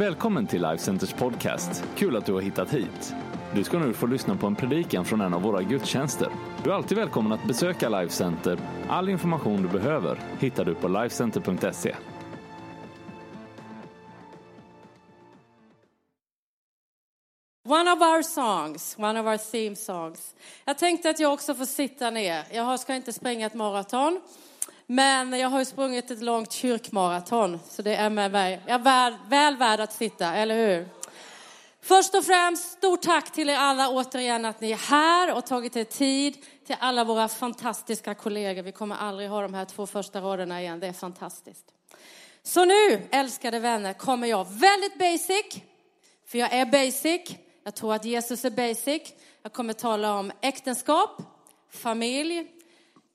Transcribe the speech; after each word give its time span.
Välkommen 0.00 0.46
till 0.46 0.62
Life 0.62 0.78
Centers 0.78 1.12
podcast. 1.12 1.84
Kul 1.96 2.16
att 2.16 2.26
du 2.26 2.32
har 2.32 2.40
hittat 2.40 2.74
hit. 2.74 3.14
Du 3.54 3.64
ska 3.64 3.78
nu 3.78 3.92
få 3.92 4.06
lyssna 4.06 4.36
på 4.36 4.46
en 4.46 4.56
predikan 4.56 5.04
från 5.04 5.20
en 5.20 5.34
av 5.34 5.42
våra 5.42 5.62
gudstjänster. 5.62 6.28
Du 6.64 6.70
är 6.70 6.74
alltid 6.74 6.98
välkommen 6.98 7.32
att 7.32 7.44
besöka 7.44 7.88
Life 7.88 8.14
Center. 8.14 8.58
All 8.88 9.08
information 9.08 9.62
du 9.62 9.68
behöver 9.68 10.20
hittar 10.38 10.64
du 10.64 10.74
på 10.74 10.88
lifecenter.se. 10.88 11.96
One 17.68 17.92
of 17.92 18.00
our 18.00 18.22
songs, 18.22 18.96
one 18.98 19.20
of 19.20 19.26
our 19.26 19.52
theme 19.52 19.76
songs. 19.76 20.34
Jag 20.64 20.78
tänkte 20.78 21.10
att 21.10 21.20
jag 21.20 21.32
också 21.32 21.54
får 21.54 21.64
sitta 21.64 22.10
ner. 22.10 22.44
Jag 22.52 22.80
ska 22.80 22.94
inte 22.94 23.12
springa 23.12 23.46
ett 23.46 23.54
maraton, 23.54 24.20
men 24.92 25.32
jag 25.32 25.48
har 25.48 25.58
ju 25.58 25.64
sprungit 25.64 26.10
ett 26.10 26.22
långt 26.22 26.52
kyrkmaraton, 26.52 27.60
så 27.68 27.82
det 27.82 27.94
är 27.94 28.10
med 28.10 28.32
mig. 28.32 28.60
Jag 28.66 28.74
är 28.74 28.84
väl, 28.84 29.16
väl 29.28 29.56
värd 29.56 29.80
att 29.80 29.92
sitta, 29.92 30.34
eller 30.34 30.54
hur? 30.54 30.88
Först 31.80 32.14
och 32.14 32.24
främst, 32.24 32.72
stort 32.72 33.02
tack 33.02 33.32
till 33.32 33.50
er 33.50 33.56
alla 33.56 33.88
återigen 33.88 34.44
att 34.44 34.60
ni 34.60 34.70
är 34.70 34.76
här 34.76 35.34
och 35.34 35.46
tagit 35.46 35.76
er 35.76 35.84
tid. 35.84 36.36
Till 36.66 36.76
alla 36.80 37.04
våra 37.04 37.28
fantastiska 37.28 38.14
kollegor. 38.14 38.62
Vi 38.62 38.72
kommer 38.72 38.96
aldrig 38.96 39.28
ha 39.28 39.42
de 39.42 39.54
här 39.54 39.64
två 39.64 39.86
första 39.86 40.20
raderna 40.20 40.60
igen, 40.60 40.80
det 40.80 40.86
är 40.86 40.92
fantastiskt. 40.92 41.64
Så 42.42 42.64
nu, 42.64 43.08
älskade 43.10 43.58
vänner, 43.58 43.92
kommer 43.92 44.26
jag 44.28 44.46
väldigt 44.50 44.98
basic, 44.98 45.62
för 46.26 46.38
jag 46.38 46.52
är 46.52 46.66
basic. 46.66 47.36
Jag 47.64 47.74
tror 47.74 47.94
att 47.94 48.04
Jesus 48.04 48.44
är 48.44 48.50
basic. 48.50 49.02
Jag 49.42 49.52
kommer 49.52 49.72
tala 49.72 50.14
om 50.14 50.32
äktenskap, 50.40 51.22
familj. 51.70 52.46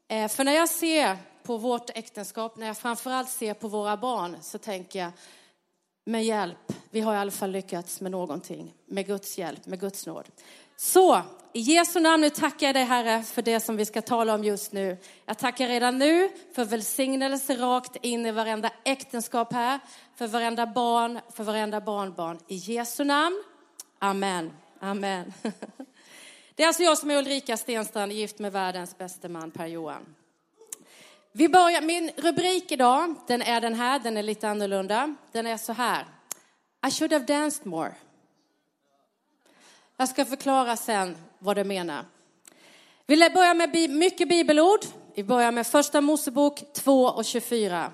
Eh, 0.08 0.28
för 0.28 0.44
när 0.44 0.54
jag 0.54 0.70
ser 0.70 1.18
på 1.46 1.58
vårt 1.58 1.90
äktenskap, 1.90 2.58
när 2.58 2.68
jag 2.68 2.78
framförallt 2.78 3.30
ser 3.30 3.54
på 3.54 3.68
våra 3.68 3.98
barn, 3.98 4.38
så 4.42 4.58
tänker 4.58 5.00
jag 5.00 5.12
med 6.06 6.26
hjälp, 6.26 6.74
vi 6.90 7.02
har 7.02 7.14
i 7.14 7.18
alla 7.18 7.32
fall 7.32 7.52
lyckats 7.52 8.02
med 8.02 8.12
någonting, 8.12 8.74
med 8.86 9.06
Guds 9.08 9.38
hjälp, 9.38 9.66
med 9.66 9.80
Guds 9.80 10.06
nåd. 10.06 10.26
Så, 10.78 11.22
i 11.54 11.60
Jesu 11.60 12.00
namn 12.00 12.22
nu 12.22 12.30
tackar 12.30 12.68
jag 12.68 12.76
dig 12.76 12.84
Herre 12.84 13.24
för 13.24 13.42
det 13.42 13.60
som 13.60 13.78
vi 13.78 13.86
ska 13.86 14.02
tala 14.02 14.34
om 14.34 14.44
just 14.44 14.72
nu. 14.72 14.98
Jag 15.26 15.38
tackar 15.38 15.68
redan 15.68 15.98
nu 15.98 16.30
för 16.56 16.66
välsignelse 16.66 17.56
rakt 17.56 17.96
in 18.02 18.26
i 18.26 18.32
varenda 18.32 18.72
äktenskap 18.86 19.54
här, 19.54 19.80
för 20.16 20.28
varenda 20.28 20.66
barn, 20.66 21.20
för 21.34 21.44
varenda 21.44 21.82
barnbarn. 21.82 22.40
I 22.48 22.56
Jesu 22.56 23.04
namn. 23.04 23.44
Amen. 24.00 24.52
Amen. 24.80 25.34
Det 26.56 26.64
är 26.64 26.68
alltså 26.68 26.84
jag 26.84 26.98
som 26.98 27.12
är 27.12 27.18
Ulrika 27.18 27.58
Stenstrand, 27.58 28.12
gift 28.12 28.40
med 28.40 28.52
världens 28.52 28.98
bästa 28.98 29.30
man 29.30 29.52
Per-Johan. 29.52 30.16
Vi 31.38 31.50
börjar, 31.50 31.82
min 31.82 32.12
rubrik 32.18 32.72
idag, 32.72 33.16
den 33.28 33.42
är 33.42 33.62
den 33.62 33.74
här, 33.74 34.00
den 34.00 34.18
är 34.18 34.24
lite 34.24 34.50
annorlunda. 34.50 35.16
Den 35.32 35.48
är 35.48 35.58
så 35.58 35.74
här. 35.74 36.06
I 36.88 36.92
should 36.92 37.14
have 37.14 37.26
danced 37.26 37.66
more. 37.66 37.96
Jag 39.98 40.10
ska 40.10 40.26
förklara 40.26 40.78
sen 40.78 41.18
vad 41.40 41.56
det 41.56 41.64
menar. 41.64 42.06
Vi 43.06 43.30
börjar 43.30 43.54
med 43.54 43.90
mycket 43.90 44.30
bibelord. 44.30 44.80
Vi 45.16 45.24
börjar 45.24 45.52
med 45.52 45.68
första 45.68 46.02
Mosebok 46.02 46.74
2 46.74 47.06
och 47.06 47.26
24. 47.26 47.92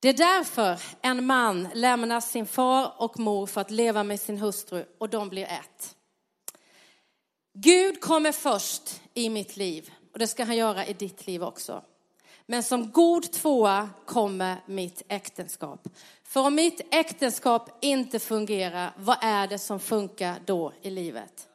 Det 0.00 0.08
är 0.08 0.14
därför 0.14 0.80
en 1.02 1.26
man 1.26 1.68
lämnar 1.74 2.20
sin 2.20 2.46
far 2.46 2.92
och 2.96 3.18
mor 3.18 3.46
för 3.46 3.60
att 3.60 3.70
leva 3.70 4.04
med 4.04 4.20
sin 4.20 4.38
hustru 4.38 4.84
och 4.98 5.08
de 5.08 5.28
blir 5.28 5.44
ett. 5.44 5.96
Gud 7.54 8.00
kommer 8.00 8.32
först 8.32 9.00
i 9.14 9.30
mitt 9.30 9.56
liv 9.56 9.92
och 10.12 10.18
det 10.18 10.26
ska 10.26 10.44
han 10.44 10.56
göra 10.56 10.86
i 10.86 10.92
ditt 10.92 11.26
liv 11.26 11.42
också. 11.42 11.82
Men 12.46 12.62
som 12.62 12.90
god 12.90 13.32
tvåa 13.32 13.90
kommer 14.06 14.56
mitt 14.66 15.02
äktenskap. 15.08 15.88
För 16.24 16.40
om 16.40 16.54
mitt 16.54 16.80
äktenskap 16.90 17.78
inte 17.80 18.18
fungerar, 18.18 18.92
vad 18.96 19.16
är 19.20 19.46
det 19.46 19.58
som 19.58 19.80
funkar 19.80 20.36
då 20.44 20.72
i 20.82 20.90
livet? 20.90 21.48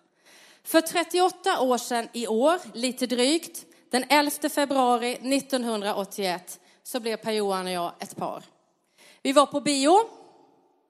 För 0.63 0.81
38 0.81 1.61
år 1.61 1.77
sedan 1.77 2.07
i 2.13 2.27
år, 2.27 2.59
lite 2.73 3.07
drygt, 3.07 3.65
den 3.89 4.05
11 4.09 4.49
februari 4.49 5.11
1981, 5.11 6.59
så 6.83 6.99
blev 6.99 7.17
Per-Johan 7.17 7.65
och 7.65 7.71
jag 7.71 7.93
ett 7.99 8.15
par. 8.15 8.43
Vi 9.21 9.31
var 9.31 9.45
på 9.45 9.61
bio 9.61 9.95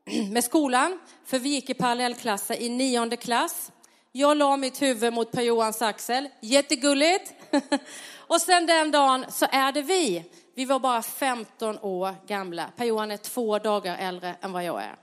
med 0.31 0.43
skolan, 0.43 0.99
för 1.25 1.39
vi 1.39 1.49
gick 1.49 1.69
i 1.69 1.73
parallellklasser 1.73 2.61
i 2.61 2.69
nionde 2.69 3.17
klass. 3.17 3.71
Jag 4.17 4.37
la 4.37 4.57
mitt 4.57 4.81
huvud 4.81 5.13
mot 5.13 5.31
Per-Johans 5.31 5.81
axel, 5.81 6.29
jättegulligt. 6.41 7.33
Och 8.17 8.41
sen 8.41 8.65
den 8.65 8.91
dagen 8.91 9.25
så 9.29 9.47
är 9.51 9.71
det 9.71 9.81
vi. 9.81 10.23
Vi 10.55 10.65
var 10.65 10.79
bara 10.79 11.01
15 11.01 11.79
år 11.81 12.15
gamla. 12.27 12.71
Per-Johan 12.75 13.11
är 13.11 13.17
två 13.17 13.59
dagar 13.59 13.97
äldre 13.97 14.35
än 14.41 14.51
vad 14.51 14.63
jag 14.63 14.83
är. 14.83 14.95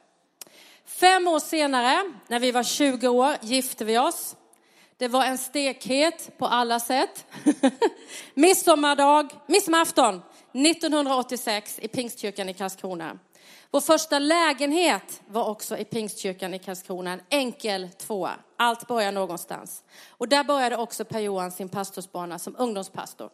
Fem 0.84 1.28
år 1.28 1.38
senare, 1.38 2.12
när 2.28 2.40
vi 2.40 2.50
var 2.50 2.62
20 2.62 3.08
år, 3.08 3.36
gifte 3.40 3.84
vi 3.84 3.98
oss. 3.98 4.36
Det 4.96 5.08
var 5.08 5.24
en 5.24 5.38
stekhet 5.38 6.38
på 6.38 6.46
alla 6.46 6.80
sätt. 6.80 7.26
Midsommardag, 8.34 9.30
midsommarafton 9.46 10.22
1986 10.52 11.78
i 11.82 11.88
Pingstkyrkan 11.88 12.48
i 12.48 12.54
Karlskrona. 12.54 13.18
Vår 13.74 13.80
första 13.80 14.18
lägenhet 14.18 15.22
var 15.26 15.48
också 15.48 15.78
i 15.78 15.84
Pingstkyrkan 15.84 16.54
i 16.54 16.58
Karlskrona, 16.58 17.12
en 17.12 17.20
enkel 17.30 17.88
tvåa. 17.88 18.34
Allt 18.56 18.88
börjar 18.88 19.12
någonstans. 19.12 19.84
Och 20.08 20.28
där 20.28 20.44
började 20.44 20.76
också 20.76 21.04
Per-Johan 21.04 21.52
sin 21.52 21.68
pastorsbana 21.68 22.38
som 22.38 22.56
ungdomspastor. 22.58 23.30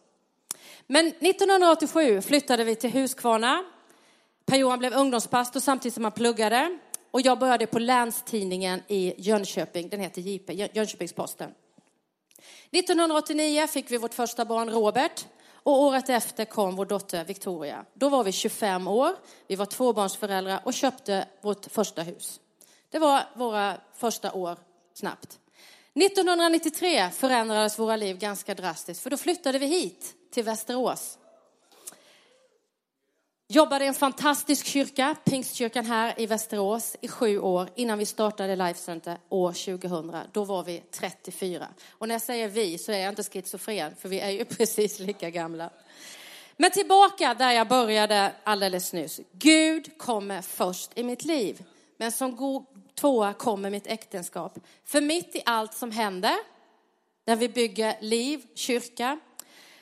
Men 0.87 1.07
1987 1.07 2.21
flyttade 2.21 2.63
vi 2.63 2.75
till 2.75 2.91
Huskvarna. 2.91 3.63
Per-Johan 4.45 4.79
blev 4.79 4.93
ungdomspastor 4.93 5.59
samtidigt 5.59 5.93
som 5.93 6.03
han 6.03 6.11
pluggade. 6.11 6.79
Och 7.11 7.21
jag 7.21 7.39
började 7.39 7.67
på 7.67 7.79
Länstidningen 7.79 8.81
i 8.87 9.13
Jönköping, 9.17 9.89
den 9.89 9.99
heter 9.99 10.21
JP, 10.21 10.53
Jönköpings-Posten. 10.53 11.51
1989 12.71 13.67
fick 13.67 13.91
vi 13.91 13.97
vårt 13.97 14.13
första 14.13 14.45
barn 14.45 14.69
Robert 14.69 15.25
och 15.63 15.81
året 15.81 16.09
efter 16.09 16.45
kom 16.45 16.75
vår 16.75 16.85
dotter 16.85 17.25
Victoria. 17.25 17.85
Då 17.93 18.09
var 18.09 18.23
vi 18.23 18.31
25 18.31 18.87
år, 18.87 19.15
vi 19.47 19.55
var 19.55 19.65
tvåbarnsföräldrar 19.65 20.61
och 20.63 20.73
köpte 20.73 21.27
vårt 21.41 21.65
första 21.65 22.01
hus. 22.01 22.39
Det 22.89 22.99
var 22.99 23.23
våra 23.35 23.77
första 23.95 24.33
år 24.33 24.57
snabbt. 24.93 25.39
1993 25.95 27.09
förändrades 27.09 27.79
våra 27.79 27.95
liv 27.95 28.17
ganska 28.17 28.55
drastiskt, 28.55 29.03
för 29.03 29.09
då 29.09 29.17
flyttade 29.17 29.59
vi 29.59 29.65
hit 29.65 30.15
till 30.31 30.43
Västerås. 30.43 31.17
Jobbade 33.51 33.85
i 33.85 33.87
en 33.87 33.93
fantastisk 33.93 34.65
kyrka, 34.65 35.15
Pingstkyrkan 35.23 35.85
här 35.85 36.13
i 36.17 36.25
Västerås, 36.25 36.95
i 37.01 37.07
sju 37.07 37.39
år 37.39 37.69
innan 37.75 37.97
vi 37.97 38.05
startade 38.05 38.55
Life 38.55 38.79
Center 38.79 39.17
år 39.29 39.51
2000. 39.51 40.15
Då 40.31 40.43
var 40.43 40.63
vi 40.63 40.83
34. 40.91 41.67
Och 41.89 42.07
när 42.07 42.15
jag 42.15 42.21
säger 42.21 42.47
vi 42.47 42.77
så 42.77 42.91
är 42.91 42.97
jag 42.97 43.11
inte 43.11 43.23
schizofren, 43.23 43.95
för 43.95 44.09
vi 44.09 44.19
är 44.19 44.29
ju 44.29 44.45
precis 44.57 44.99
lika 44.99 45.29
gamla. 45.29 45.69
Men 46.57 46.71
tillbaka 46.71 47.33
där 47.33 47.51
jag 47.51 47.67
började 47.67 48.31
alldeles 48.43 48.93
nyss. 48.93 49.19
Gud 49.31 49.97
kommer 49.97 50.41
först 50.41 50.97
i 50.97 51.03
mitt 51.03 51.25
liv. 51.25 51.63
Men 51.97 52.11
som 52.11 52.35
god 52.35 52.65
tvåa 52.95 53.33
kommer 53.33 53.69
mitt 53.69 53.87
äktenskap. 53.87 54.59
För 54.85 55.01
mitt 55.01 55.35
i 55.35 55.41
allt 55.45 55.73
som 55.73 55.91
händer, 55.91 56.35
när 57.25 57.35
vi 57.35 57.49
bygger 57.49 57.97
liv, 58.01 58.41
kyrka, 58.55 59.19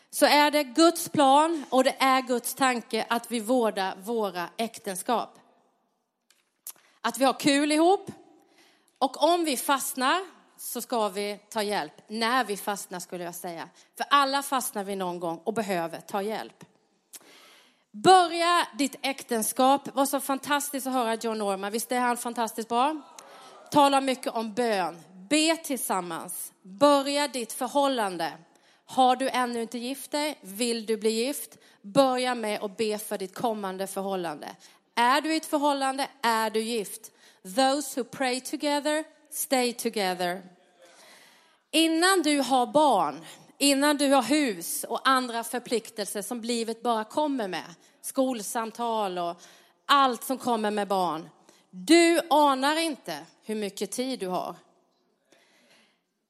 så 0.10 0.26
är 0.26 0.52
det 0.52 0.64
Guds 0.64 1.10
plan 1.10 1.66
och 1.70 1.84
det 1.84 1.96
är 2.00 2.22
Guds 2.22 2.54
tanke 2.54 3.06
att 3.10 3.32
vi 3.32 3.40
vårdar 3.40 3.96
våra 3.96 4.50
äktenskap. 4.58 5.40
Att 7.02 7.18
vi 7.18 7.26
har 7.26 7.34
kul 7.34 7.72
ihop. 7.72 8.12
Och 9.00 9.24
om 9.24 9.46
vi 9.46 9.58
fastnar 9.58 10.26
så 10.58 10.82
ska 10.82 11.10
vi 11.10 11.40
ta 11.50 11.64
hjälp. 11.64 11.94
När 12.08 12.44
vi 12.44 12.58
fastnar 12.58 13.00
skulle 13.00 13.24
jag 13.24 13.36
säga. 13.36 13.70
För 13.98 14.06
alla 14.10 14.44
fastnar 14.44 14.84
vi 14.84 14.96
någon 14.96 15.20
gång 15.20 15.42
och 15.44 15.54
behöver 15.54 16.02
ta 16.02 16.22
hjälp. 16.22 16.66
Börja 17.92 18.68
ditt 18.78 18.96
äktenskap. 19.02 19.86
Det 19.86 19.92
var 19.92 20.06
så 20.06 20.20
fantastiskt 20.20 20.88
att 20.88 20.94
höra 20.94 21.16
John 21.16 21.38
Norman. 21.38 21.72
Visst 21.72 21.92
är 21.92 22.00
han 22.00 22.18
fantastiskt 22.18 22.70
bra? 22.70 23.02
Talar 23.72 24.02
mycket 24.02 24.34
om 24.34 24.54
bön. 24.54 25.04
Be 25.30 25.58
tillsammans. 25.58 26.54
Börja 26.62 27.28
ditt 27.28 27.54
förhållande. 27.54 28.34
Har 28.90 29.16
du 29.16 29.30
ännu 29.30 29.62
inte 29.62 29.78
gift 29.78 30.12
dig? 30.12 30.38
Vill 30.42 30.86
du 30.86 30.98
bli 30.98 31.10
gift? 31.10 31.58
Börja 31.82 32.36
med 32.36 32.64
att 32.64 32.78
be 32.78 32.98
för 32.98 33.18
ditt 33.18 33.36
kommande 33.36 33.88
förhållande. 33.88 34.56
Är 34.96 35.22
du 35.22 35.34
i 35.34 35.38
ett 35.38 35.46
förhållande? 35.46 36.08
Är 36.22 36.50
du 36.50 36.62
gift? 36.62 37.12
Those 37.44 38.00
who 38.00 38.04
pray 38.04 38.42
together, 38.42 39.04
stay 39.30 39.74
together. 39.74 40.42
Innan 41.72 42.22
du 42.22 42.40
har 42.42 42.66
barn, 42.66 43.26
innan 43.58 43.98
du 43.98 44.10
har 44.10 44.24
hus 44.24 44.84
och 44.84 45.08
andra 45.08 45.44
förpliktelser 45.44 46.22
som 46.22 46.42
livet 46.42 46.84
bara 46.84 47.04
kommer 47.04 47.48
med, 47.48 47.76
skolsamtal 48.02 49.18
och 49.18 49.42
allt 49.86 50.24
som 50.24 50.38
kommer 50.38 50.72
med 50.72 50.88
barn. 50.88 51.30
Du 51.70 52.22
anar 52.30 52.76
inte 52.80 53.26
hur 53.44 53.56
mycket 53.56 53.92
tid 53.92 54.20
du 54.20 54.28
har. 54.28 54.56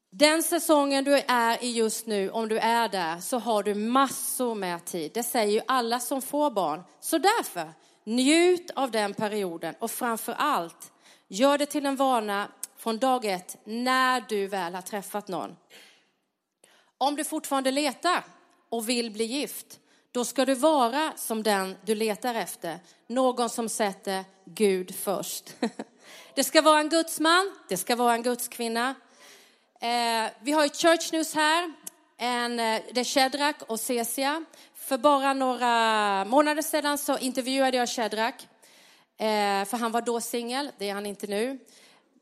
Den 0.09 0.43
säsongen 0.43 1.03
du 1.03 1.23
är 1.27 1.63
i 1.63 1.71
just 1.71 2.07
nu, 2.07 2.29
om 2.29 2.47
du 2.47 2.57
är 2.57 2.89
där, 2.89 3.19
så 3.19 3.39
har 3.39 3.63
du 3.63 3.75
massor 3.75 4.55
med 4.55 4.85
tid. 4.85 5.11
Det 5.13 5.23
säger 5.23 5.53
ju 5.53 5.61
alla 5.67 5.99
som 5.99 6.21
får 6.21 6.51
barn. 6.51 6.83
Så 6.99 7.17
därför, 7.17 7.73
njut 8.03 8.71
av 8.75 8.91
den 8.91 9.13
perioden 9.13 9.75
och 9.79 9.91
framför 9.91 10.33
allt, 10.37 10.91
gör 11.27 11.57
det 11.57 11.65
till 11.65 11.85
en 11.85 11.95
vana 11.95 12.51
från 12.77 12.97
dag 12.97 13.25
ett 13.25 13.57
när 13.63 14.23
du 14.29 14.47
väl 14.47 14.75
har 14.75 14.81
träffat 14.81 15.27
någon. 15.27 15.55
Om 16.97 17.15
du 17.15 17.23
fortfarande 17.23 17.71
letar 17.71 18.23
och 18.69 18.89
vill 18.89 19.11
bli 19.11 19.23
gift, 19.23 19.79
då 20.11 20.25
ska 20.25 20.45
du 20.45 20.53
vara 20.53 21.13
som 21.15 21.43
den 21.43 21.75
du 21.85 21.95
letar 21.95 22.35
efter. 22.35 22.79
Någon 23.07 23.49
som 23.49 23.69
sätter 23.69 24.25
Gud 24.45 24.95
först. 24.95 25.55
Det 26.35 26.43
ska 26.43 26.61
vara 26.61 26.79
en 26.79 26.89
gudsman, 26.89 27.55
det 27.69 27.77
ska 27.77 27.95
vara 27.95 28.13
en 28.13 28.23
gudskvinna. 28.23 28.95
Eh, 29.79 30.31
vi 30.39 30.51
har 30.51 30.63
ju 30.63 30.69
Church 30.69 31.13
News 31.13 31.35
här, 31.35 31.73
en, 32.17 32.59
eh, 32.59 32.81
det 32.91 32.99
är 32.99 33.03
Shadrach 33.03 33.55
och 33.67 33.79
Cecia. 33.79 34.45
För 34.75 34.97
bara 34.97 35.33
några 35.33 36.25
månader 36.25 36.61
sedan 36.61 36.97
så 36.97 37.17
intervjuade 37.17 37.77
jag 37.77 37.89
Shadrach, 37.89 38.47
eh, 39.17 39.65
för 39.65 39.77
han 39.77 39.91
var 39.91 40.01
då 40.01 40.21
singel, 40.21 40.71
det 40.77 40.89
är 40.89 40.93
han 40.93 41.05
inte 41.05 41.27
nu. 41.27 41.59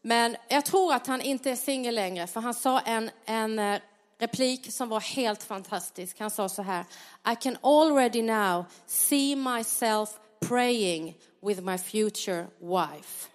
Men 0.01 0.35
jag 0.47 0.65
tror 0.65 0.93
att 0.93 1.07
han 1.07 1.21
inte 1.21 1.51
är 1.51 1.55
singel 1.55 1.95
längre, 1.95 2.27
för 2.27 2.41
han 2.41 2.53
sa 2.53 2.79
en, 2.79 3.09
en 3.25 3.59
eh, 3.59 3.79
replik 4.19 4.73
som 4.73 4.89
var 4.89 4.99
helt 4.99 5.43
fantastisk. 5.43 6.19
Han 6.19 6.31
sa 6.31 6.49
så 6.49 6.61
här, 6.61 6.85
I 7.31 7.35
can 7.35 7.57
already 7.61 8.21
now 8.21 8.65
see 8.85 9.35
myself 9.35 10.09
praying 10.47 11.17
with 11.41 11.61
my 11.61 11.77
future 11.77 12.47
wife. 12.59 13.34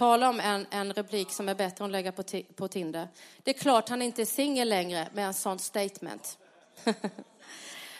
Tala 0.00 0.28
om 0.28 0.40
en, 0.40 0.66
en 0.70 0.92
replik 0.92 1.30
som 1.30 1.48
är 1.48 1.54
bättre 1.54 1.84
att 1.84 1.90
lägga 1.90 2.12
på, 2.12 2.22
på 2.56 2.68
Tinder. 2.68 3.08
Det 3.42 3.50
är 3.50 3.58
klart 3.58 3.88
han 3.88 4.02
inte 4.02 4.22
är 4.22 4.26
singel 4.26 4.68
längre 4.68 5.08
med 5.14 5.26
en 5.26 5.34
sån 5.34 5.58
statement. 5.58 6.38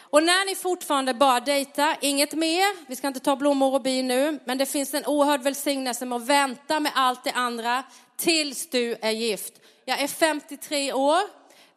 och 0.01 0.23
när 0.23 0.47
ni 0.47 0.55
fortfarande 0.55 1.15
bara 1.15 1.41
dejtar, 1.41 1.97
inget 2.01 2.33
mer, 2.33 2.89
vi 2.89 2.97
ska 2.97 3.07
inte 3.07 3.21
ta 3.21 3.37
blommor 3.37 3.75
och 3.75 3.83
bin 3.83 4.09
nu, 4.09 4.39
men 4.45 4.59
det 4.59 4.67
finns 4.67 4.95
en 4.95 5.07
oerhörd 5.07 5.43
välsignelse 5.43 6.07
med 6.07 6.17
att 6.17 6.27
vänta 6.27 6.81
med 6.81 6.93
allt 6.95 7.25
det 7.25 7.33
andra 7.33 7.83
tills 8.17 8.71
du 8.71 8.97
är 9.01 9.11
gift. 9.11 9.53
Jag 9.85 10.01
är 10.01 10.09
53 10.09 10.93
år, 10.93 11.21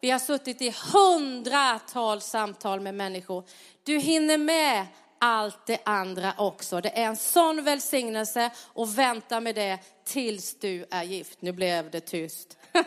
vi 0.00 0.10
har 0.10 0.18
suttit 0.18 0.62
i 0.62 0.74
hundratals 0.92 2.24
samtal 2.24 2.80
med 2.80 2.94
människor. 2.94 3.44
Du 3.82 3.98
hinner 3.98 4.38
med 4.38 4.86
allt 5.24 5.66
det 5.66 5.78
andra 5.84 6.34
också. 6.38 6.80
Det 6.80 6.98
är 6.98 7.06
en 7.06 7.16
sån 7.16 7.64
välsignelse 7.64 8.50
och 8.72 8.98
vänta 8.98 9.40
med 9.40 9.54
det 9.54 9.78
tills 10.04 10.58
du 10.58 10.86
är 10.90 11.02
gift. 11.02 11.42
Nu 11.42 11.52
blev 11.52 11.90
det 11.90 12.00
tyst. 12.00 12.58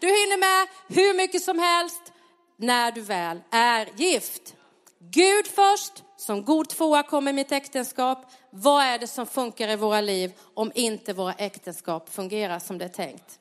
Du 0.00 0.06
hinner 0.06 0.38
med 0.38 0.68
hur 0.88 1.16
mycket 1.16 1.42
som 1.42 1.58
helst 1.58 2.12
när 2.56 2.92
du 2.92 3.00
väl 3.00 3.40
är 3.50 3.88
gift. 3.96 4.54
Gud 4.98 5.46
först, 5.46 6.02
som 6.16 6.44
god 6.44 6.68
tvåa 6.68 7.02
kommer 7.02 7.32
mitt 7.32 7.52
äktenskap. 7.52 8.32
Vad 8.50 8.84
är 8.84 8.98
det 8.98 9.06
som 9.06 9.26
funkar 9.26 9.68
i 9.68 9.76
våra 9.76 10.00
liv 10.00 10.32
om 10.54 10.72
inte 10.74 11.12
våra 11.12 11.32
äktenskap 11.32 12.14
fungerar 12.14 12.58
som 12.58 12.78
det 12.78 12.84
är 12.84 12.88
tänkt? 12.88 13.38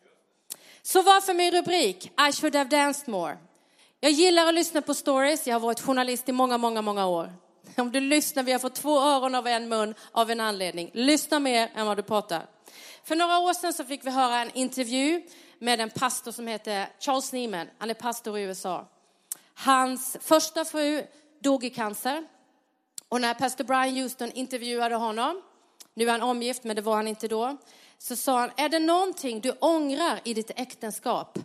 Så 0.81 1.01
varför 1.01 1.33
min 1.33 1.51
rubrik? 1.51 2.11
I 2.29 2.31
should 2.31 2.55
have 2.55 2.69
danced 2.69 3.07
more. 3.07 3.37
Jag 3.99 4.11
gillar 4.11 4.47
att 4.47 4.53
lyssna 4.53 4.81
på 4.81 4.93
stories. 4.93 5.47
Jag 5.47 5.55
har 5.55 5.59
varit 5.59 5.79
journalist 5.79 6.29
i 6.29 6.31
många, 6.31 6.57
många, 6.57 6.81
många 6.81 7.07
år. 7.07 7.33
Om 7.77 7.91
du 7.91 7.99
lyssnar, 7.99 8.43
vi 8.43 8.51
har 8.51 8.59
fått 8.59 8.75
två 8.75 8.99
öron 8.99 9.35
av 9.35 9.47
en 9.47 9.69
mun 9.69 9.95
av 10.11 10.31
en 10.31 10.39
anledning. 10.39 10.91
Lyssna 10.93 11.39
mer 11.39 11.71
än 11.75 11.87
vad 11.87 11.97
du 11.97 12.03
pratar. 12.03 12.45
För 13.03 13.15
några 13.15 13.39
år 13.39 13.53
sedan 13.53 13.73
så 13.73 13.83
fick 13.83 14.05
vi 14.05 14.09
höra 14.09 14.41
en 14.41 14.51
intervju 14.53 15.21
med 15.59 15.81
en 15.81 15.89
pastor 15.89 16.31
som 16.31 16.47
heter 16.47 16.89
Charles 16.99 17.31
Nieman. 17.31 17.67
Han 17.77 17.89
är 17.89 17.93
pastor 17.93 18.37
i 18.37 18.41
USA. 18.41 18.87
Hans 19.53 20.17
första 20.21 20.65
fru 20.65 21.07
dog 21.39 21.63
i 21.63 21.69
cancer. 21.69 22.27
Och 23.09 23.21
när 23.21 23.33
pastor 23.33 23.63
Brian 23.63 23.95
Houston 23.95 24.31
intervjuade 24.31 24.95
honom, 24.95 25.41
nu 25.93 26.05
är 26.05 26.11
han 26.11 26.21
omgift 26.21 26.63
men 26.63 26.75
det 26.75 26.81
var 26.81 26.95
han 26.95 27.07
inte 27.07 27.27
då, 27.27 27.57
så 27.97 28.15
sa 28.15 28.39
han, 28.39 28.51
är 28.57 28.69
det 28.69 28.79
någonting 28.79 29.39
du 29.39 29.51
ångrar 29.51 30.19
i 30.23 30.33
ditt 30.33 30.51
äktenskap? 30.55 31.39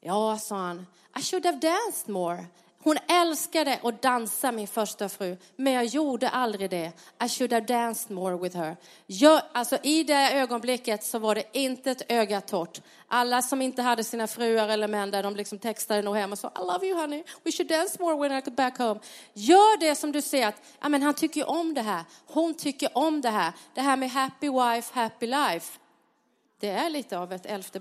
Ja, 0.00 0.38
sa 0.38 0.56
han, 0.56 0.86
I 1.18 1.22
should 1.22 1.46
have 1.46 1.58
danced 1.58 2.08
more. 2.08 2.46
Hon 2.82 2.96
älskade 3.08 3.78
att 3.82 4.02
dansa, 4.02 4.52
min 4.52 4.66
första 4.66 5.08
fru, 5.08 5.36
men 5.56 5.72
jag 5.72 5.84
gjorde 5.84 6.28
aldrig 6.28 6.70
det. 6.70 6.92
I 7.24 7.28
should 7.28 7.52
have 7.52 7.66
danced 7.66 8.10
more 8.10 8.36
with 8.36 8.56
her. 8.56 8.76
Jag, 9.06 9.42
alltså, 9.52 9.78
I 9.82 10.04
det 10.04 10.32
ögonblicket 10.32 11.04
så 11.04 11.18
var 11.18 11.34
det 11.34 11.44
inte 11.52 11.90
ett 11.90 12.02
öga 12.08 12.40
torrt. 12.40 12.80
Alla 13.08 13.42
som 13.42 13.62
inte 13.62 13.82
hade 13.82 14.04
sina 14.04 14.26
fruar 14.26 14.68
eller 14.68 14.88
män 14.88 15.10
där, 15.10 15.22
de 15.22 15.36
liksom 15.36 15.58
textade 15.58 16.02
nog 16.02 16.16
hem 16.16 16.32
och 16.32 16.38
sa 16.38 16.48
I 16.48 16.58
love 16.58 16.86
you 16.86 17.00
honey, 17.00 17.24
we 17.44 17.52
should 17.52 17.68
dance 17.68 18.02
more 18.02 18.16
when 18.16 18.32
I 18.32 18.34
get 18.34 18.56
back 18.56 18.78
home. 18.78 19.00
Gör 19.32 19.80
det 19.80 19.94
som 19.94 20.12
du 20.12 20.22
ser 20.22 20.46
att, 20.46 20.62
ja 20.80 20.88
men 20.88 21.02
han 21.02 21.14
tycker 21.14 21.50
om 21.50 21.74
det 21.74 21.82
här, 21.82 22.04
hon 22.26 22.54
tycker 22.54 22.98
om 22.98 23.20
det 23.20 23.30
här. 23.30 23.52
Det 23.74 23.80
här 23.80 23.96
med 23.96 24.10
happy 24.10 24.50
wife, 24.50 25.00
happy 25.00 25.26
life. 25.26 25.78
Det 26.60 26.70
är 26.70 26.90
lite 26.90 27.18
av 27.18 27.32
ett 27.32 27.46
elfte 27.46 27.78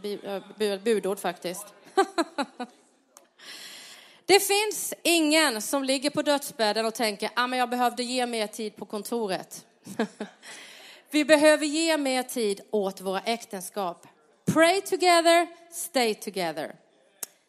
eh, 0.60 0.81
budord 0.84 1.19
faktiskt. 1.19 1.66
Det 4.30 4.40
finns 4.40 4.94
ingen 5.04 5.62
som 5.62 5.84
ligger 5.84 6.10
på 6.10 6.22
dödsbädden 6.22 6.86
och 6.86 6.94
tänker, 6.94 7.30
ah, 7.36 7.48
men 7.48 7.60
jag 7.60 7.70
behövde 7.70 8.04
ge 8.04 8.26
mer 8.26 8.48
tid 8.48 8.76
på 8.76 8.86
kontoret. 8.86 9.66
Vi 11.12 11.26
behöver 11.26 11.66
ge 11.66 11.98
mer 11.98 12.24
tid 12.24 12.62
åt 12.72 13.02
våra 13.02 13.20
äktenskap. 13.20 14.08
Pray 14.54 14.81
together, 14.81 15.48
stay 15.72 16.16
together. 16.16 16.76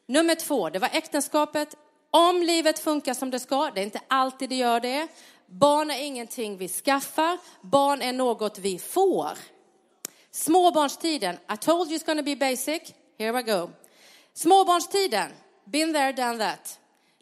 Nummer 0.06 0.34
två, 0.34 0.70
det 0.70 0.78
var 0.78 0.88
äktenskapet. 0.92 1.76
Om 2.10 2.42
livet 2.42 2.78
funkar 2.78 3.14
som 3.14 3.30
det 3.30 3.40
ska, 3.40 3.70
det 3.74 3.80
är 3.80 3.84
inte 3.84 4.00
alltid 4.08 4.48
det 4.48 4.56
gör 4.56 4.80
det. 4.80 5.08
Barn 5.46 5.90
är 5.90 6.04
ingenting 6.04 6.56
vi 6.56 6.68
skaffar, 6.68 7.38
barn 7.60 8.02
är 8.02 8.12
något 8.12 8.58
vi 8.58 8.78
får. 8.78 9.38
Småbarnstiden, 10.30 11.34
I 11.34 11.56
told 11.56 11.88
you 11.88 11.98
it's 11.98 12.06
gonna 12.06 12.22
be 12.22 12.36
basic, 12.36 12.94
here 13.18 13.40
I 13.40 13.42
go. 13.42 13.70
Småbarnstiden, 14.34 15.30
Been 15.64 15.92
there, 15.92 16.12
done 16.12 16.38
that. 16.38 16.78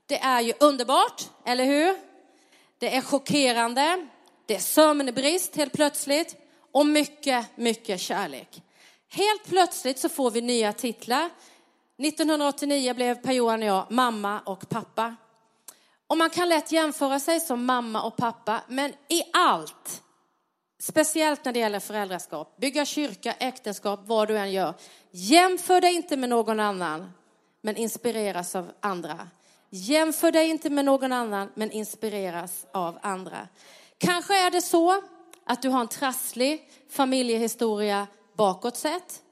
Det 0.06 0.18
är 0.18 0.40
ju 0.40 0.52
underbart, 0.60 1.22
eller 1.44 1.64
hur? 1.64 1.96
Det 2.78 2.96
är 2.96 3.00
chockerande, 3.00 4.06
det 4.46 4.54
är 4.54 4.60
sömnbrist 4.60 5.56
helt 5.56 5.72
plötsligt 5.72 6.36
och 6.72 6.86
mycket, 6.86 7.46
mycket 7.56 8.00
kärlek. 8.00 8.62
Helt 9.08 9.48
plötsligt 9.48 9.98
så 9.98 10.08
får 10.08 10.30
vi 10.30 10.40
nya 10.40 10.72
titlar. 10.72 11.30
1989 11.98 12.94
blev 12.94 13.14
Per-Johan 13.14 13.62
och 13.62 13.68
jag 13.68 13.86
mamma 13.90 14.40
och 14.40 14.68
pappa. 14.68 15.16
Och 16.06 16.18
man 16.18 16.30
kan 16.30 16.48
lätt 16.48 16.72
jämföra 16.72 17.20
sig 17.20 17.40
som 17.40 17.64
mamma 17.64 18.02
och 18.02 18.16
pappa, 18.16 18.60
men 18.68 18.92
i 19.08 19.22
allt, 19.32 20.02
speciellt 20.80 21.44
när 21.44 21.52
det 21.52 21.58
gäller 21.58 21.80
föräldraskap, 21.80 22.56
bygga 22.56 22.84
kyrka, 22.84 23.32
äktenskap, 23.32 24.00
vad 24.06 24.28
du 24.28 24.38
än 24.38 24.52
gör, 24.52 24.74
jämför 25.10 25.80
dig 25.80 25.94
inte 25.94 26.16
med 26.16 26.28
någon 26.28 26.60
annan 26.60 27.12
men 27.62 27.76
inspireras 27.76 28.54
av 28.54 28.70
andra. 28.80 29.28
Jämför 29.70 30.32
dig 30.32 30.48
inte 30.48 30.70
med 30.70 30.84
någon 30.84 31.12
annan, 31.12 31.48
men 31.54 31.70
inspireras 31.70 32.66
av 32.72 32.98
andra. 33.02 33.48
Kanske 33.98 34.46
är 34.46 34.50
det 34.50 34.62
så 34.62 35.02
att 35.44 35.62
du 35.62 35.68
har 35.68 35.80
en 35.80 35.88
trasslig 35.88 36.70
familjehistoria 36.90 38.06
bakåt 38.36 38.76
sett. 38.76 39.22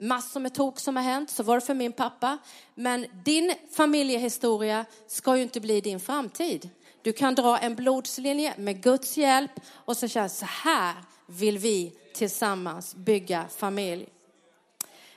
Massor 0.00 0.40
med 0.40 0.54
tok 0.54 0.80
som 0.80 0.96
har 0.96 1.02
hänt, 1.02 1.30
så 1.30 1.42
var 1.42 1.54
det 1.54 1.60
för 1.60 1.74
min 1.74 1.92
pappa. 1.92 2.38
Men 2.74 3.06
din 3.24 3.54
familjehistoria 3.70 4.84
ska 5.06 5.36
ju 5.36 5.42
inte 5.42 5.60
bli 5.60 5.80
din 5.80 6.00
framtid. 6.00 6.70
Du 7.02 7.12
kan 7.12 7.34
dra 7.34 7.58
en 7.58 7.74
blodslinje 7.74 8.54
med 8.58 8.82
Guds 8.82 9.16
hjälp 9.16 9.50
och 9.72 9.96
så 9.96 10.08
känns 10.08 10.38
så 10.38 10.46
här 10.46 10.94
vill 11.26 11.58
vi 11.58 11.92
tillsammans 12.14 12.94
bygga 12.94 13.44
familj. 13.56 14.08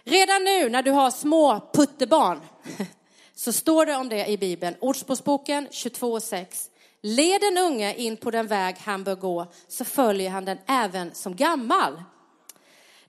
Redan 0.03 0.43
nu 0.43 0.69
när 0.69 0.83
du 0.83 0.91
har 0.91 1.12
små 1.12 1.69
puttebarn 1.74 2.41
så 3.36 3.53
står 3.53 3.86
det 3.86 3.95
om 3.95 4.10
det 4.10 4.27
i 4.27 4.38
Bibeln, 4.38 4.75
Ordspråksboken 4.79 5.67
22.6. 5.67 6.69
Led 7.01 7.41
den 7.41 7.57
unge 7.57 7.95
in 7.95 8.17
på 8.17 8.31
den 8.31 8.48
väg 8.48 8.75
han 8.79 9.03
bör 9.03 9.15
gå 9.15 9.48
så 9.67 9.86
följer 9.86 10.29
han 10.29 10.45
den 10.45 10.57
även 10.67 11.13
som 11.13 11.36
gammal. 11.36 12.03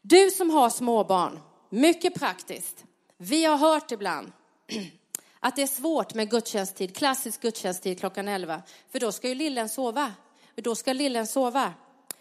Du 0.02 0.30
som 0.30 0.50
har 0.50 0.70
småbarn, 0.70 1.40
mycket 1.70 2.14
praktiskt. 2.14 2.84
Vi 3.16 3.44
har 3.44 3.56
hört 3.56 3.92
ibland 3.92 4.32
att 5.40 5.56
det 5.56 5.62
är 5.62 5.66
svårt 5.66 6.14
med 6.14 6.30
gudstjänsttid, 6.30 6.96
klassisk 6.96 7.42
gudstjänsttid 7.42 8.00
klockan 8.00 8.28
11. 8.28 8.62
För 8.92 9.00
då 9.00 9.12
ska 9.12 9.28
ju 9.28 9.34
lillen 9.34 9.68
sova. 9.68 10.12
Då 10.54 10.74
ska 10.74 10.92
lillen 10.92 11.26
sova. 11.26 11.72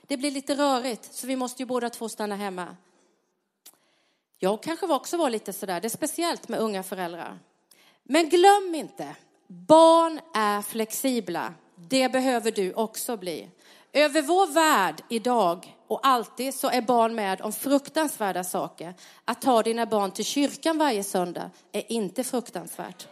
Det 0.07 0.17
blir 0.17 0.31
lite 0.31 0.55
rörigt 0.55 1.13
så 1.13 1.27
vi 1.27 1.35
måste 1.35 1.61
ju 1.61 1.65
båda 1.65 1.89
två 1.89 2.09
stanna 2.09 2.35
hemma. 2.35 2.75
Jag 4.43 4.63
kanske 4.63 4.85
också 4.85 5.17
var 5.17 5.29
lite 5.29 5.53
sådär, 5.53 5.81
det 5.81 5.87
är 5.87 5.89
speciellt 5.89 6.47
med 6.47 6.59
unga 6.59 6.83
föräldrar. 6.83 7.39
Men 8.03 8.29
glöm 8.29 8.75
inte, 8.75 9.15
barn 9.47 10.19
är 10.33 10.61
flexibla. 10.61 11.53
Det 11.75 12.11
behöver 12.11 12.51
du 12.51 12.73
också 12.73 13.17
bli. 13.17 13.49
Över 13.93 14.21
vår 14.21 14.47
värld 14.47 15.03
idag 15.09 15.77
och 15.87 15.99
alltid 16.07 16.53
så 16.53 16.69
är 16.69 16.81
barn 16.81 17.15
med 17.15 17.41
om 17.41 17.53
fruktansvärda 17.53 18.43
saker. 18.43 18.93
Att 19.25 19.41
ta 19.41 19.63
dina 19.63 19.85
barn 19.85 20.11
till 20.11 20.25
kyrkan 20.25 20.77
varje 20.77 21.03
söndag 21.03 21.49
är 21.71 21.91
inte 21.91 22.23
fruktansvärt. 22.23 23.07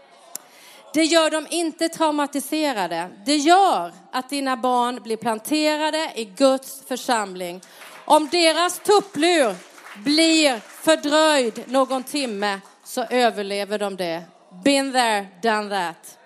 Det 0.94 1.04
gör 1.04 1.32
dem 1.32 1.48
inte 1.50 1.90
traumatiserade. 1.90 3.10
Det 3.26 3.38
gör 3.38 3.92
att 4.12 4.30
dina 4.30 4.58
barn 4.58 5.00
blir 5.04 5.18
planterade 5.18 6.12
i 6.16 6.26
Guds 6.26 6.82
församling. 6.88 7.62
Om 8.06 8.28
deras 8.32 8.80
tupplur 8.80 9.71
blir 9.96 10.60
fördröjd 10.60 11.64
någon 11.68 12.04
timme 12.04 12.60
så 12.84 13.04
överlever 13.04 13.80
de 13.80 13.96
det. 13.96 14.24
Been 14.64 14.92
there, 14.92 15.28
done 15.42 15.70
that. 15.70 16.18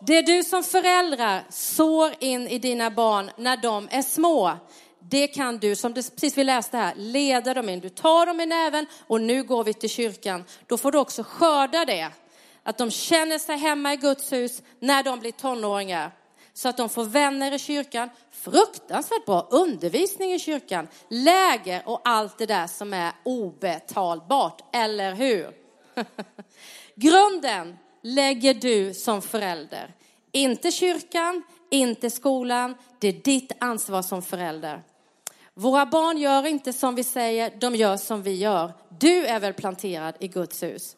Det 0.00 0.22
du 0.22 0.44
som 0.44 0.64
föräldrar 0.64 1.44
sår 1.50 2.14
in 2.18 2.48
i 2.48 2.58
dina 2.58 2.90
barn 2.90 3.30
när 3.36 3.56
de 3.56 3.88
är 3.90 4.02
små, 4.02 4.52
det 4.98 5.26
kan 5.26 5.58
du, 5.58 5.76
som 5.76 5.94
det, 5.94 6.10
precis 6.14 6.38
vi 6.38 6.44
läste 6.44 6.76
här, 6.76 6.94
leda 6.96 7.54
dem 7.54 7.68
in. 7.68 7.80
Du 7.80 7.88
tar 7.88 8.26
dem 8.26 8.40
i 8.40 8.46
näven 8.46 8.86
och 9.06 9.20
nu 9.20 9.42
går 9.42 9.64
vi 9.64 9.74
till 9.74 9.90
kyrkan. 9.90 10.44
Då 10.66 10.78
får 10.78 10.92
du 10.92 10.98
också 10.98 11.22
skörda 11.22 11.84
det. 11.84 12.10
Att 12.62 12.78
de 12.78 12.90
känner 12.90 13.38
sig 13.38 13.56
hemma 13.56 13.92
i 13.92 13.96
Guds 13.96 14.32
hus 14.32 14.62
när 14.80 15.02
de 15.02 15.20
blir 15.20 15.32
tonåringar. 15.32 16.10
Så 16.56 16.68
att 16.68 16.76
de 16.76 16.88
får 16.88 17.04
vänner 17.04 17.52
i 17.52 17.58
kyrkan, 17.58 18.10
fruktansvärt 18.30 19.24
bra 19.26 19.48
undervisning 19.50 20.32
i 20.32 20.38
kyrkan, 20.38 20.88
läger 21.08 21.82
och 21.88 22.00
allt 22.04 22.38
det 22.38 22.46
där 22.46 22.66
som 22.66 22.92
är 22.92 23.12
obetalbart, 23.22 24.76
eller 24.76 25.14
hur? 25.14 25.50
Grunden 26.94 27.76
lägger 28.02 28.54
du 28.54 28.94
som 28.94 29.22
förälder. 29.22 29.94
Inte 30.32 30.70
kyrkan, 30.70 31.42
inte 31.70 32.10
skolan. 32.10 32.74
Det 32.98 33.08
är 33.08 33.12
ditt 33.12 33.52
ansvar 33.60 34.02
som 34.02 34.22
förälder. 34.22 34.82
Våra 35.54 35.86
barn 35.86 36.18
gör 36.18 36.46
inte 36.46 36.72
som 36.72 36.94
vi 36.94 37.04
säger, 37.04 37.52
de 37.60 37.74
gör 37.74 37.96
som 37.96 38.22
vi 38.22 38.34
gör. 38.34 38.72
Du 38.98 39.26
är 39.26 39.40
väl 39.40 39.54
planterad 39.54 40.14
i 40.20 40.28
Guds 40.28 40.62
hus. 40.62 40.96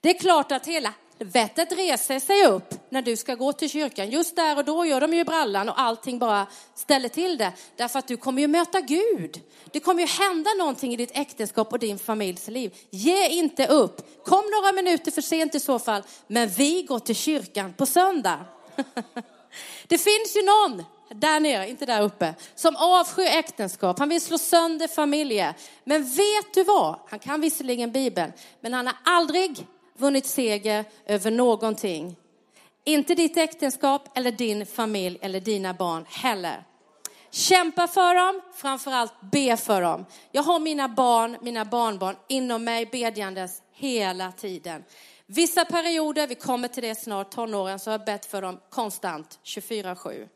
Det 0.00 0.10
är 0.10 0.18
klart 0.18 0.52
att 0.52 0.66
hela 0.66 0.94
vettet 1.18 1.72
reser 1.72 2.20
sig 2.20 2.46
upp 2.46 2.74
när 2.90 3.02
du 3.02 3.16
ska 3.16 3.34
gå 3.34 3.52
till 3.52 3.70
kyrkan. 3.70 4.10
Just 4.10 4.36
där 4.36 4.56
och 4.56 4.64
då 4.64 4.86
gör 4.86 5.00
de 5.00 5.14
ju 5.14 5.24
brallan 5.24 5.68
och 5.68 5.80
allting 5.80 6.18
bara 6.18 6.46
ställer 6.74 7.08
till 7.08 7.38
det. 7.38 7.52
Därför 7.76 7.98
att 7.98 8.08
du 8.08 8.16
kommer 8.16 8.42
ju 8.42 8.48
möta 8.48 8.80
Gud. 8.80 9.40
Det 9.72 9.80
kommer 9.80 10.00
ju 10.00 10.06
hända 10.06 10.50
någonting 10.58 10.92
i 10.92 10.96
ditt 10.96 11.10
äktenskap 11.14 11.72
och 11.72 11.78
din 11.78 11.98
familjs 11.98 12.48
liv. 12.48 12.74
Ge 12.90 13.28
inte 13.28 13.66
upp. 13.66 14.24
Kom 14.24 14.44
några 14.50 14.72
minuter 14.72 15.10
för 15.10 15.22
sent 15.22 15.54
i 15.54 15.60
så 15.60 15.78
fall. 15.78 16.02
Men 16.26 16.48
vi 16.48 16.82
går 16.82 16.98
till 16.98 17.16
kyrkan 17.16 17.72
på 17.72 17.86
söndag. 17.86 18.38
Det 19.86 19.98
finns 19.98 20.36
ju 20.36 20.42
någon 20.42 20.84
där 21.14 21.40
nere, 21.40 21.68
inte 21.68 21.86
där 21.86 22.02
uppe, 22.02 22.34
som 22.54 22.76
avskyr 22.76 23.26
äktenskap. 23.26 23.98
Han 23.98 24.08
vill 24.08 24.20
slå 24.20 24.38
sönder 24.38 24.88
familjer. 24.88 25.54
Men 25.84 26.04
vet 26.04 26.54
du 26.54 26.64
vad? 26.64 26.98
Han 27.08 27.18
kan 27.18 27.40
visserligen 27.40 27.92
Bibeln, 27.92 28.32
men 28.60 28.74
han 28.74 28.86
har 28.86 28.96
aldrig 29.04 29.66
vunnit 30.00 30.26
seger 30.26 30.84
över 31.06 31.30
någonting. 31.30 32.16
Inte 32.84 33.14
ditt 33.14 33.36
äktenskap 33.36 34.18
eller 34.18 34.30
din 34.30 34.66
familj 34.66 35.18
eller 35.20 35.40
dina 35.40 35.74
barn 35.74 36.04
heller. 36.08 36.64
Kämpa 37.30 37.88
för 37.88 38.14
dem, 38.14 38.40
framförallt 38.54 39.12
be 39.32 39.56
för 39.56 39.82
dem. 39.82 40.04
Jag 40.32 40.42
har 40.42 40.58
mina 40.58 40.88
barn, 40.88 41.36
mina 41.40 41.64
barnbarn 41.64 42.16
inom 42.28 42.64
mig 42.64 42.86
bedjandes 42.86 43.62
hela 43.72 44.32
tiden. 44.32 44.84
Vissa 45.26 45.64
perioder, 45.64 46.26
vi 46.26 46.34
kommer 46.34 46.68
till 46.68 46.82
det 46.82 46.94
snart, 46.94 47.30
tonåren, 47.30 47.78
så 47.78 47.90
har 47.90 47.98
jag 47.98 48.04
bett 48.04 48.26
för 48.26 48.42
dem 48.42 48.60
konstant, 48.70 49.38
24-7. 49.44 50.28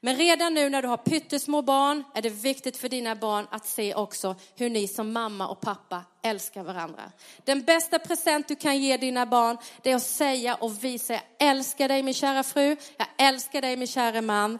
Men 0.00 0.16
redan 0.16 0.54
nu 0.54 0.68
när 0.68 0.82
du 0.82 0.88
har 0.88 0.96
pyttesmå 0.96 1.62
barn 1.62 2.04
är 2.14 2.22
det 2.22 2.30
viktigt 2.30 2.76
för 2.76 2.88
dina 2.88 3.16
barn 3.16 3.46
att 3.50 3.66
se 3.66 3.94
också 3.94 4.36
hur 4.56 4.70
ni 4.70 4.88
som 4.88 5.12
mamma 5.12 5.48
och 5.48 5.60
pappa 5.60 6.04
älskar 6.22 6.62
varandra. 6.62 7.02
Den 7.44 7.62
bästa 7.62 7.98
present 7.98 8.48
du 8.48 8.56
kan 8.56 8.78
ge 8.78 8.96
dina 8.96 9.26
barn 9.26 9.58
det 9.82 9.90
är 9.90 9.96
att 9.96 10.02
säga 10.02 10.54
och 10.54 10.84
visa, 10.84 11.12
jag 11.12 11.22
älskar 11.38 11.88
dig 11.88 12.02
min 12.02 12.14
kära 12.14 12.42
fru, 12.42 12.76
jag 12.96 13.08
älskar 13.18 13.60
dig 13.60 13.76
min 13.76 13.88
kära 13.88 14.22
man. 14.22 14.58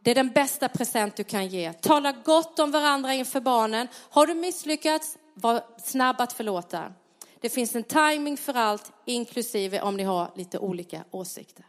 Det 0.00 0.10
är 0.10 0.14
den 0.14 0.30
bästa 0.30 0.68
present 0.68 1.16
du 1.16 1.24
kan 1.24 1.46
ge. 1.46 1.72
Tala 1.72 2.12
gott 2.12 2.58
om 2.58 2.70
varandra 2.70 3.14
inför 3.14 3.40
barnen. 3.40 3.88
Har 4.10 4.26
du 4.26 4.34
misslyckats, 4.34 5.18
var 5.34 5.62
snabb 5.84 6.20
att 6.20 6.32
förlåta. 6.32 6.92
Det 7.40 7.48
finns 7.48 7.74
en 7.74 7.84
timing 7.84 8.36
för 8.36 8.54
allt, 8.54 8.92
inklusive 9.04 9.80
om 9.80 9.96
ni 9.96 10.02
har 10.02 10.32
lite 10.36 10.58
olika 10.58 11.04
åsikter. 11.10 11.64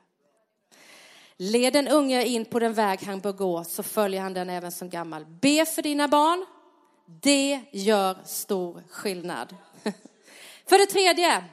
Led 1.37 1.73
den 1.73 1.87
unge 1.87 2.23
in 2.23 2.45
på 2.45 2.59
den 2.59 2.73
väg 2.73 3.03
han 3.03 3.19
bör 3.19 3.31
gå, 3.31 3.63
så 3.63 3.83
följer 3.83 4.21
han 4.21 4.33
den 4.33 4.49
även 4.49 4.71
som 4.71 4.89
gammal. 4.89 5.25
Be 5.25 5.65
för 5.65 5.81
dina 5.81 6.07
barn. 6.07 6.45
Det 7.05 7.61
gör 7.71 8.17
stor 8.25 8.83
skillnad. 8.89 9.55
För 10.69 10.77
det 10.77 10.85
tredje, 10.85 11.43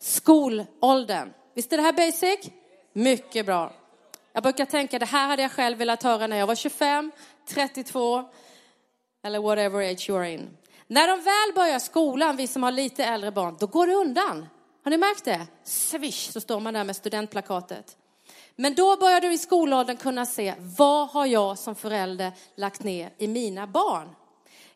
skolåldern. 0.00 1.32
Visst 1.54 1.72
är 1.72 1.76
det 1.76 1.82
här 1.82 1.92
basic? 1.92 2.50
Mycket 2.92 3.46
bra. 3.46 3.72
Jag 4.32 4.42
brukar 4.42 4.64
tänka, 4.64 4.98
det 4.98 5.06
här 5.06 5.28
hade 5.28 5.42
jag 5.42 5.52
själv 5.52 5.78
velat 5.78 6.02
höra 6.02 6.26
när 6.26 6.36
jag 6.36 6.46
var 6.46 6.54
25, 6.54 7.12
32 7.48 8.24
eller 9.24 9.40
whatever 9.40 9.90
age 9.90 10.10
you're 10.10 10.24
in. 10.24 10.56
När 10.86 11.08
de 11.08 11.22
väl 11.22 11.54
börjar 11.54 11.78
skolan, 11.78 12.36
vi 12.36 12.46
som 12.46 12.62
har 12.62 12.72
lite 12.72 13.04
äldre 13.04 13.30
barn, 13.30 13.56
då 13.60 13.66
går 13.66 13.86
det 13.86 13.94
undan. 13.94 14.46
Har 14.84 14.90
ni 14.90 14.96
märkt 14.96 15.24
det? 15.24 15.46
Swish, 15.64 16.32
så 16.32 16.40
står 16.40 16.60
man 16.60 16.74
där 16.74 16.84
med 16.84 16.96
studentplakatet. 16.96 17.96
Men 18.56 18.74
då 18.74 18.96
börjar 18.96 19.20
du 19.20 19.32
i 19.32 19.38
skolåldern 19.38 19.96
kunna 19.96 20.26
se, 20.26 20.54
vad 20.58 21.08
har 21.08 21.26
jag 21.26 21.58
som 21.58 21.74
förälder 21.74 22.32
lagt 22.56 22.82
ner 22.82 23.12
i 23.18 23.28
mina 23.28 23.66
barn? 23.66 24.08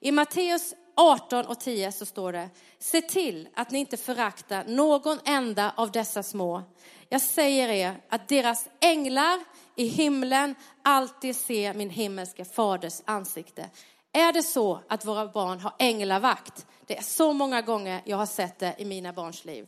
I 0.01 0.13
Matteus 0.13 0.75
18 0.97 1.47
och 1.47 1.61
10 1.61 1.93
så 1.93 2.07
står 2.07 2.33
det, 2.33 2.51
se 2.79 3.01
till 3.01 3.49
att 3.55 3.71
ni 3.71 3.79
inte 3.79 3.97
föraktar 3.97 4.65
någon 4.65 5.19
enda 5.25 5.73
av 5.77 5.91
dessa 5.91 6.23
små. 6.23 6.63
Jag 7.09 7.21
säger 7.21 7.69
er 7.69 8.01
att 8.09 8.29
deras 8.29 8.69
änglar 8.81 9.41
i 9.77 9.87
himlen 9.87 10.55
alltid 10.83 11.37
ser 11.37 11.75
min 11.75 11.91
himmelske 11.91 12.45
faders 12.45 13.03
ansikte. 13.05 13.71
Är 14.13 14.33
det 14.33 14.43
så 14.43 14.81
att 14.89 15.05
våra 15.05 15.27
barn 15.27 15.61
har 15.61 15.73
änglavakt? 15.79 16.67
Det 16.87 16.99
är 16.99 17.03
så 17.03 17.33
många 17.33 17.63
gånger 17.63 18.03
jag 18.05 18.17
har 18.17 18.27
sett 18.27 18.59
det 18.59 18.75
i 18.79 18.85
mina 18.85 19.13
barns 19.13 19.45
liv. 19.45 19.67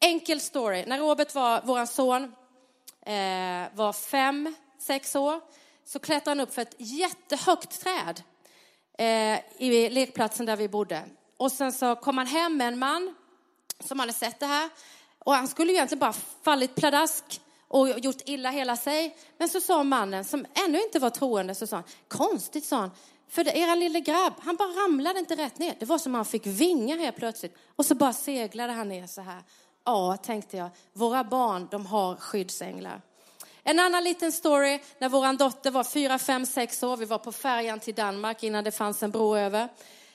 Enkel 0.00 0.40
story. 0.40 0.84
När 0.86 0.98
Robert 0.98 1.34
var, 1.34 1.62
vår 1.64 1.86
son, 1.86 2.34
Eh, 3.06 3.68
var 3.74 3.92
fem, 3.92 4.54
sex 4.78 5.16
år, 5.16 5.40
så 5.84 5.98
klättrade 5.98 6.30
han 6.30 6.40
upp 6.40 6.54
för 6.54 6.62
ett 6.62 6.74
jättehögt 6.78 7.80
träd 7.80 8.22
eh, 8.98 9.40
i 9.58 9.90
lekplatsen 9.90 10.46
där 10.46 10.56
vi 10.56 10.68
bodde. 10.68 11.02
Och 11.36 11.52
sen 11.52 11.72
så 11.72 11.96
kom 11.96 12.18
han 12.18 12.26
hem 12.26 12.56
med 12.56 12.68
en 12.68 12.78
man 12.78 13.14
som 13.84 13.98
hade 13.98 14.12
sett 14.12 14.40
det 14.40 14.46
här. 14.46 14.70
Och 15.18 15.34
han 15.34 15.48
skulle 15.48 15.72
egentligen 15.72 16.00
bara 16.00 16.14
fallit 16.42 16.74
pladask 16.74 17.40
och 17.68 17.88
gjort 17.88 18.22
illa 18.24 18.50
hela 18.50 18.76
sig. 18.76 19.16
Men 19.38 19.48
så 19.48 19.60
sa 19.60 19.82
mannen, 19.82 20.24
som 20.24 20.46
ännu 20.66 20.82
inte 20.82 20.98
var 20.98 21.10
troende, 21.10 21.54
så 21.54 21.66
sa 21.66 21.76
han, 21.76 21.84
konstigt 22.08 22.64
sa 22.64 22.76
han, 22.76 22.90
för 23.28 23.44
det, 23.44 23.58
era 23.58 23.74
lille 23.74 24.00
grabb, 24.00 24.32
han 24.38 24.56
bara 24.56 24.68
ramlade 24.68 25.18
inte 25.18 25.36
rätt 25.36 25.58
ner. 25.58 25.74
Det 25.78 25.86
var 25.86 25.98
som 25.98 26.14
han 26.14 26.24
fick 26.24 26.46
vingar 26.46 26.98
helt 26.98 27.16
plötsligt. 27.16 27.56
Och 27.76 27.86
så 27.86 27.94
bara 27.94 28.12
seglade 28.12 28.72
han 28.72 28.88
ner 28.88 29.06
så 29.06 29.20
här. 29.20 29.42
Ja, 29.84 30.16
tänkte 30.16 30.56
jag, 30.56 30.70
våra 30.92 31.24
barn, 31.24 31.68
de 31.70 31.86
har 31.86 32.16
skyddsänglar. 32.16 33.00
En 33.62 33.78
annan 33.78 34.04
liten 34.04 34.32
story, 34.32 34.80
när 34.98 35.08
vår 35.08 35.36
dotter 35.36 35.70
var 35.70 35.84
fyra, 35.84 36.18
fem, 36.18 36.46
sex 36.46 36.82
år, 36.82 36.96
vi 36.96 37.04
var 37.04 37.18
på 37.18 37.32
färjan 37.32 37.80
till 37.80 37.94
Danmark 37.94 38.42
innan 38.42 38.64
det 38.64 38.70
fanns 38.70 39.02
en 39.02 39.10
bro 39.10 39.36
över. 39.36 39.68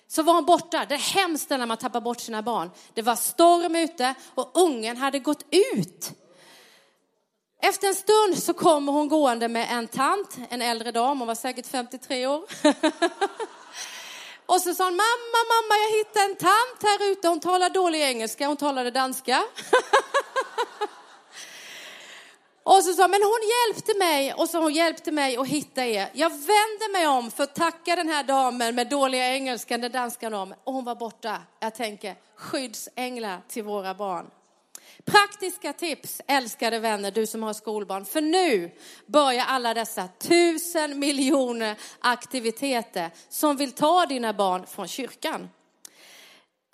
Så 0.07 0.23
var 0.23 0.33
hon 0.33 0.45
borta. 0.45 0.85
Det 0.89 0.95
är 0.95 1.15
hemskt 1.15 1.49
när 1.49 1.65
man 1.65 1.77
tappar 1.77 2.01
bort 2.01 2.19
sina 2.19 2.41
barn. 2.41 2.71
Det 2.93 3.01
var 3.01 3.15
storm 3.15 3.75
ute 3.75 4.13
och 4.35 4.51
ungen 4.53 4.97
hade 4.97 5.19
gått 5.19 5.45
ut. 5.51 6.11
Efter 7.61 7.87
en 7.87 7.95
stund 7.95 8.43
så 8.43 8.53
kommer 8.53 8.91
hon 8.91 9.07
gående 9.07 9.47
med 9.47 9.67
en 9.71 9.87
tant, 9.87 10.37
en 10.49 10.61
äldre 10.61 10.91
dam, 10.91 11.19
hon 11.19 11.27
var 11.27 11.35
säkert 11.35 11.67
53 11.67 12.27
år. 12.27 12.43
och 14.45 14.61
så 14.61 14.73
sa 14.73 14.83
hon, 14.83 14.95
mamma, 14.95 15.39
mamma, 15.53 15.75
jag 15.83 15.89
hittade 15.97 16.25
en 16.25 16.35
tant 16.35 16.83
här 16.83 17.11
ute, 17.11 17.27
hon 17.27 17.39
talar 17.39 17.69
dålig 17.69 18.01
engelska, 18.01 18.47
hon 18.47 18.57
talade 18.57 18.91
danska. 18.91 19.43
och 22.63 22.83
så 22.83 22.93
sa 22.93 23.07
men 23.07 23.23
hon 23.23 23.39
hjälpte 23.55 23.97
mig, 23.97 24.33
och 24.33 24.49
så 24.49 24.61
hon 24.61 24.73
hjälpte 24.73 25.11
mig 25.11 25.37
att 25.37 25.47
hitta 25.47 25.85
er. 25.85 26.09
Jag 26.13 26.29
vände 26.29 26.89
mig 26.91 27.07
om 27.07 27.31
för 27.31 27.43
att 27.43 27.55
tacka 27.55 27.95
den 27.95 28.09
här 28.09 28.23
damen 28.23 28.75
med 28.75 28.89
dåliga 28.89 29.33
engelska, 29.33 29.77
den 29.77 29.91
danska 29.91 30.29
damen, 30.29 30.57
och 30.63 30.73
hon 30.73 30.85
var 30.85 30.95
borta. 30.95 31.41
Jag 31.59 31.75
tänker, 31.75 32.15
skyddsänglar 32.35 33.41
till 33.47 33.63
våra 33.63 33.93
barn. 33.93 34.25
Praktiska 35.05 35.73
tips, 35.73 36.21
älskade 36.27 36.79
vänner, 36.79 37.11
du 37.11 37.27
som 37.27 37.43
har 37.43 37.53
skolbarn. 37.53 38.05
För 38.05 38.21
nu 38.21 38.71
börjar 39.05 39.45
alla 39.45 39.73
dessa 39.73 40.09
tusen 40.19 40.99
miljoner 40.99 41.77
aktiviteter 41.99 43.11
som 43.29 43.57
vill 43.57 43.71
ta 43.71 44.05
dina 44.05 44.33
barn 44.33 44.65
från 44.67 44.87
kyrkan. 44.87 45.49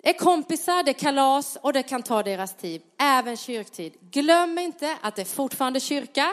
Det 0.02 0.08
är 0.08 0.18
kompisar, 0.18 0.82
det 0.82 0.90
är 0.90 0.92
kalas 0.92 1.58
och 1.62 1.72
det 1.72 1.82
kan 1.82 2.02
ta 2.02 2.22
deras 2.22 2.56
tid, 2.56 2.82
även 2.98 3.36
kyrktid. 3.36 3.92
Glöm 4.00 4.58
inte 4.58 4.96
att 5.00 5.16
det 5.16 5.22
är 5.22 5.26
fortfarande 5.26 5.80
kyrka. 5.80 6.32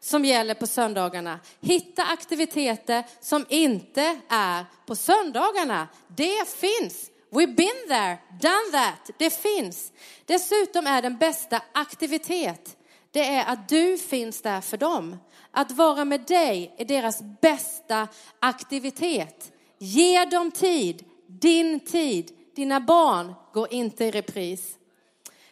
som 0.00 0.24
gäller 0.24 0.54
på 0.54 0.66
söndagarna. 0.66 1.40
Hitta 1.60 2.04
aktiviteter 2.04 3.04
som 3.20 3.46
inte 3.48 4.20
är 4.28 4.64
på 4.86 4.96
söndagarna. 4.96 5.88
Det 6.08 6.48
finns. 6.48 7.10
We've 7.30 7.56
been 7.56 7.88
there, 7.88 8.18
done 8.40 8.72
that. 8.72 9.10
Det 9.18 9.30
finns. 9.30 9.92
Dessutom 10.24 10.86
är 10.86 11.02
den 11.02 11.16
bästa 11.16 11.62
aktivitet, 11.72 12.76
det 13.10 13.24
är 13.24 13.52
att 13.52 13.68
du 13.68 13.98
finns 13.98 14.42
där 14.42 14.60
för 14.60 14.76
dem. 14.76 15.16
Att 15.50 15.72
vara 15.72 16.04
med 16.04 16.20
dig 16.20 16.74
är 16.78 16.84
deras 16.84 17.22
bästa 17.40 18.08
aktivitet. 18.40 19.52
Ge 19.78 20.24
dem 20.24 20.50
tid, 20.50 21.04
din 21.26 21.80
tid. 21.80 22.32
Dina 22.56 22.80
barn 22.80 23.34
går 23.52 23.72
inte 23.72 24.04
i 24.04 24.10
repris. 24.10 24.78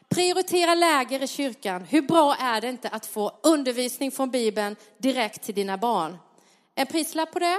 Prioritera 0.09 0.75
läger 0.75 1.23
i 1.23 1.26
kyrkan. 1.26 1.85
Hur 1.85 2.02
bra 2.02 2.37
är 2.37 2.61
det 2.61 2.68
inte 2.68 2.88
att 2.88 3.06
få 3.06 3.33
undervisning 3.42 4.11
från 4.11 4.30
Bibeln 4.30 4.76
direkt 4.99 5.42
till 5.42 5.54
dina 5.54 5.76
barn? 5.76 6.16
En 6.75 6.87
prislapp 6.87 7.33
på 7.33 7.38
det? 7.38 7.59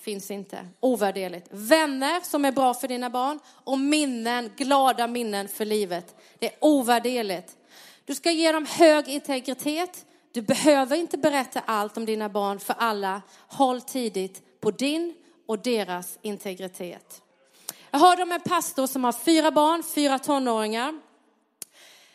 Finns 0.00 0.30
inte. 0.30 0.68
Ovärderligt. 0.80 1.46
Vänner 1.50 2.20
som 2.20 2.44
är 2.44 2.52
bra 2.52 2.74
för 2.74 2.88
dina 2.88 3.10
barn 3.10 3.38
och 3.46 3.78
minnen, 3.78 4.52
glada 4.56 5.06
minnen 5.06 5.48
för 5.48 5.64
livet. 5.64 6.16
Det 6.38 6.46
är 6.46 6.54
ovärderligt. 6.60 7.56
Du 8.04 8.14
ska 8.14 8.30
ge 8.30 8.52
dem 8.52 8.66
hög 8.66 9.08
integritet. 9.08 10.06
Du 10.32 10.42
behöver 10.42 10.96
inte 10.96 11.18
berätta 11.18 11.60
allt 11.66 11.96
om 11.96 12.06
dina 12.06 12.28
barn 12.28 12.58
för 12.58 12.74
alla. 12.78 13.22
Håll 13.48 13.80
tidigt 13.80 14.60
på 14.60 14.70
din 14.70 15.14
och 15.46 15.58
deras 15.58 16.18
integritet. 16.22 17.22
Jag 17.90 17.98
hörde 17.98 18.22
om 18.22 18.32
en 18.32 18.40
pastor 18.40 18.86
som 18.86 19.04
har 19.04 19.12
fyra 19.12 19.50
barn, 19.50 19.82
fyra 19.82 20.18
tonåringar. 20.18 20.88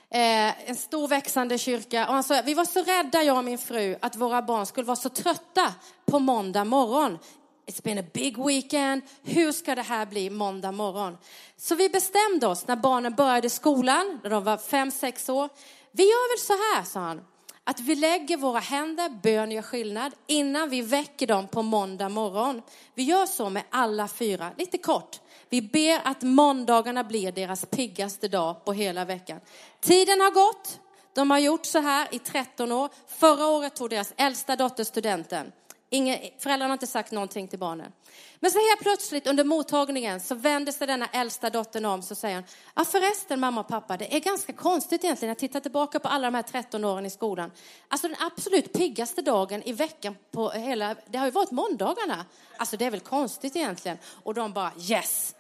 Eh, 0.10 0.70
en 0.70 0.76
stor 0.76 1.08
växande 1.08 1.58
kyrka. 1.58 2.08
Och 2.08 2.14
han 2.14 2.24
sa, 2.24 2.42
vi 2.46 2.54
var 2.54 2.66
så 2.66 2.84
rädda, 2.84 3.24
jag 3.24 3.38
och 3.38 3.44
min 3.44 3.58
fru, 3.58 3.96
att 4.02 4.16
våra 4.16 4.42
barn 4.42 4.66
skulle 4.66 4.86
vara 4.86 4.96
så 4.96 5.10
trötta 5.10 5.74
på 6.06 6.20
måndag 6.20 6.64
morgon. 6.64 7.20
It's 7.66 7.84
been 7.84 7.98
a 7.98 8.04
big 8.14 8.46
weekend. 8.46 9.02
Hur 9.24 9.52
ska 9.52 9.76
det 9.76 9.82
här 9.82 10.06
bli 10.06 10.30
måndag 10.30 10.72
morgon? 10.72 11.18
Så 11.58 11.76
vi 11.76 11.90
bestämde 11.90 12.48
oss 12.48 12.68
när 12.68 12.76
barnen 12.76 13.16
började 13.16 13.50
skolan, 13.50 14.20
när 14.24 14.30
de 14.30 14.44
var 14.44 14.58
fem, 14.58 14.92
sex 14.92 15.30
år. 15.30 15.50
Vi 15.92 16.04
gör 16.04 16.34
väl 16.34 16.46
så 16.46 16.54
här, 16.54 16.84
sa 16.84 17.00
han. 17.00 17.22
Att 17.64 17.80
vi 17.80 17.96
lägger 17.96 18.38
våra 18.38 18.60
händer, 18.60 19.10
bön 19.10 19.52
gör 19.52 19.62
skillnad, 19.62 20.12
innan 20.28 20.70
vi 20.70 20.82
väcker 20.82 21.28
dem 21.28 21.48
på 21.48 21.62
måndag 21.62 22.10
morgon. 22.10 22.62
Vi 22.94 23.04
gör 23.04 23.26
så 23.26 23.50
med 23.50 23.64
alla 23.70 24.08
fyra, 24.08 24.52
lite 24.58 24.78
kort. 24.78 25.20
Vi 25.50 25.62
ber 25.62 26.02
att 26.04 26.22
måndagarna 26.22 27.04
blir 27.04 27.32
deras 27.32 27.66
piggaste 27.66 28.28
dag 28.28 28.66
på 28.66 28.74
hela 28.74 29.06
veckan. 29.06 29.40
Tiden 29.82 30.22
har 30.22 30.32
gått. 30.32 30.80
De 31.14 31.32
har 31.32 31.40
gjort 31.40 31.66
så 31.66 31.80
här 31.80 32.08
i 32.12 32.20
13 32.20 32.72
år. 32.72 32.90
Förra 33.08 33.48
året 33.48 33.76
tog 33.76 33.90
deras 33.90 34.14
äldsta 34.18 34.56
dotter 34.56 34.84
studenten. 34.84 35.52
Ingen, 35.94 36.20
föräldrarna 36.40 36.70
har 36.70 36.74
inte 36.74 36.88
sagt 36.88 37.12
någonting 37.12 37.48
till 37.48 37.60
barnen. 37.60 37.92
Men 38.40 38.52
så 38.52 38.58
helt 38.58 38.82
plötsligt 38.82 39.28
under 39.28 39.44
mottagningen 39.44 40.20
så 40.20 40.36
vänder 40.36 40.72
sig 40.72 40.88
denna 40.88 41.08
äldsta 41.08 41.50
dottern 41.50 41.86
om 41.86 42.02
så 42.02 42.16
säger 42.16 42.36
hon, 42.36 42.44
ja 42.76 42.86
förresten 42.86 43.40
mamma 43.40 43.62
och 43.62 43.68
pappa, 43.68 43.98
det 43.98 44.16
är 44.16 44.20
ganska 44.20 44.54
konstigt 44.54 45.04
egentligen 45.04 45.30
Jag 45.30 45.38
tittar 45.38 45.60
tillbaka 45.60 46.00
på 46.00 46.08
alla 46.08 46.28
de 46.28 46.36
här 46.36 46.42
13 46.44 46.86
åren 46.86 47.06
i 47.06 47.10
skolan. 47.10 47.52
Alltså 47.88 48.08
den 48.08 48.18
absolut 48.20 48.74
piggaste 48.74 49.22
dagen 49.22 49.64
i 49.64 49.74
veckan 49.74 50.16
på 50.32 50.50
hela, 50.50 50.96
det 51.08 51.18
har 51.18 51.26
ju 51.26 51.32
varit 51.32 51.52
måndagarna. 51.52 52.26
Alltså 52.58 52.78
det 52.78 52.86
är 52.86 52.92
väl 52.92 53.00
konstigt 53.00 53.56
egentligen. 53.56 53.98
Och 54.24 54.34
de 54.34 54.54
bara 54.54 54.72
yes. 54.90 55.36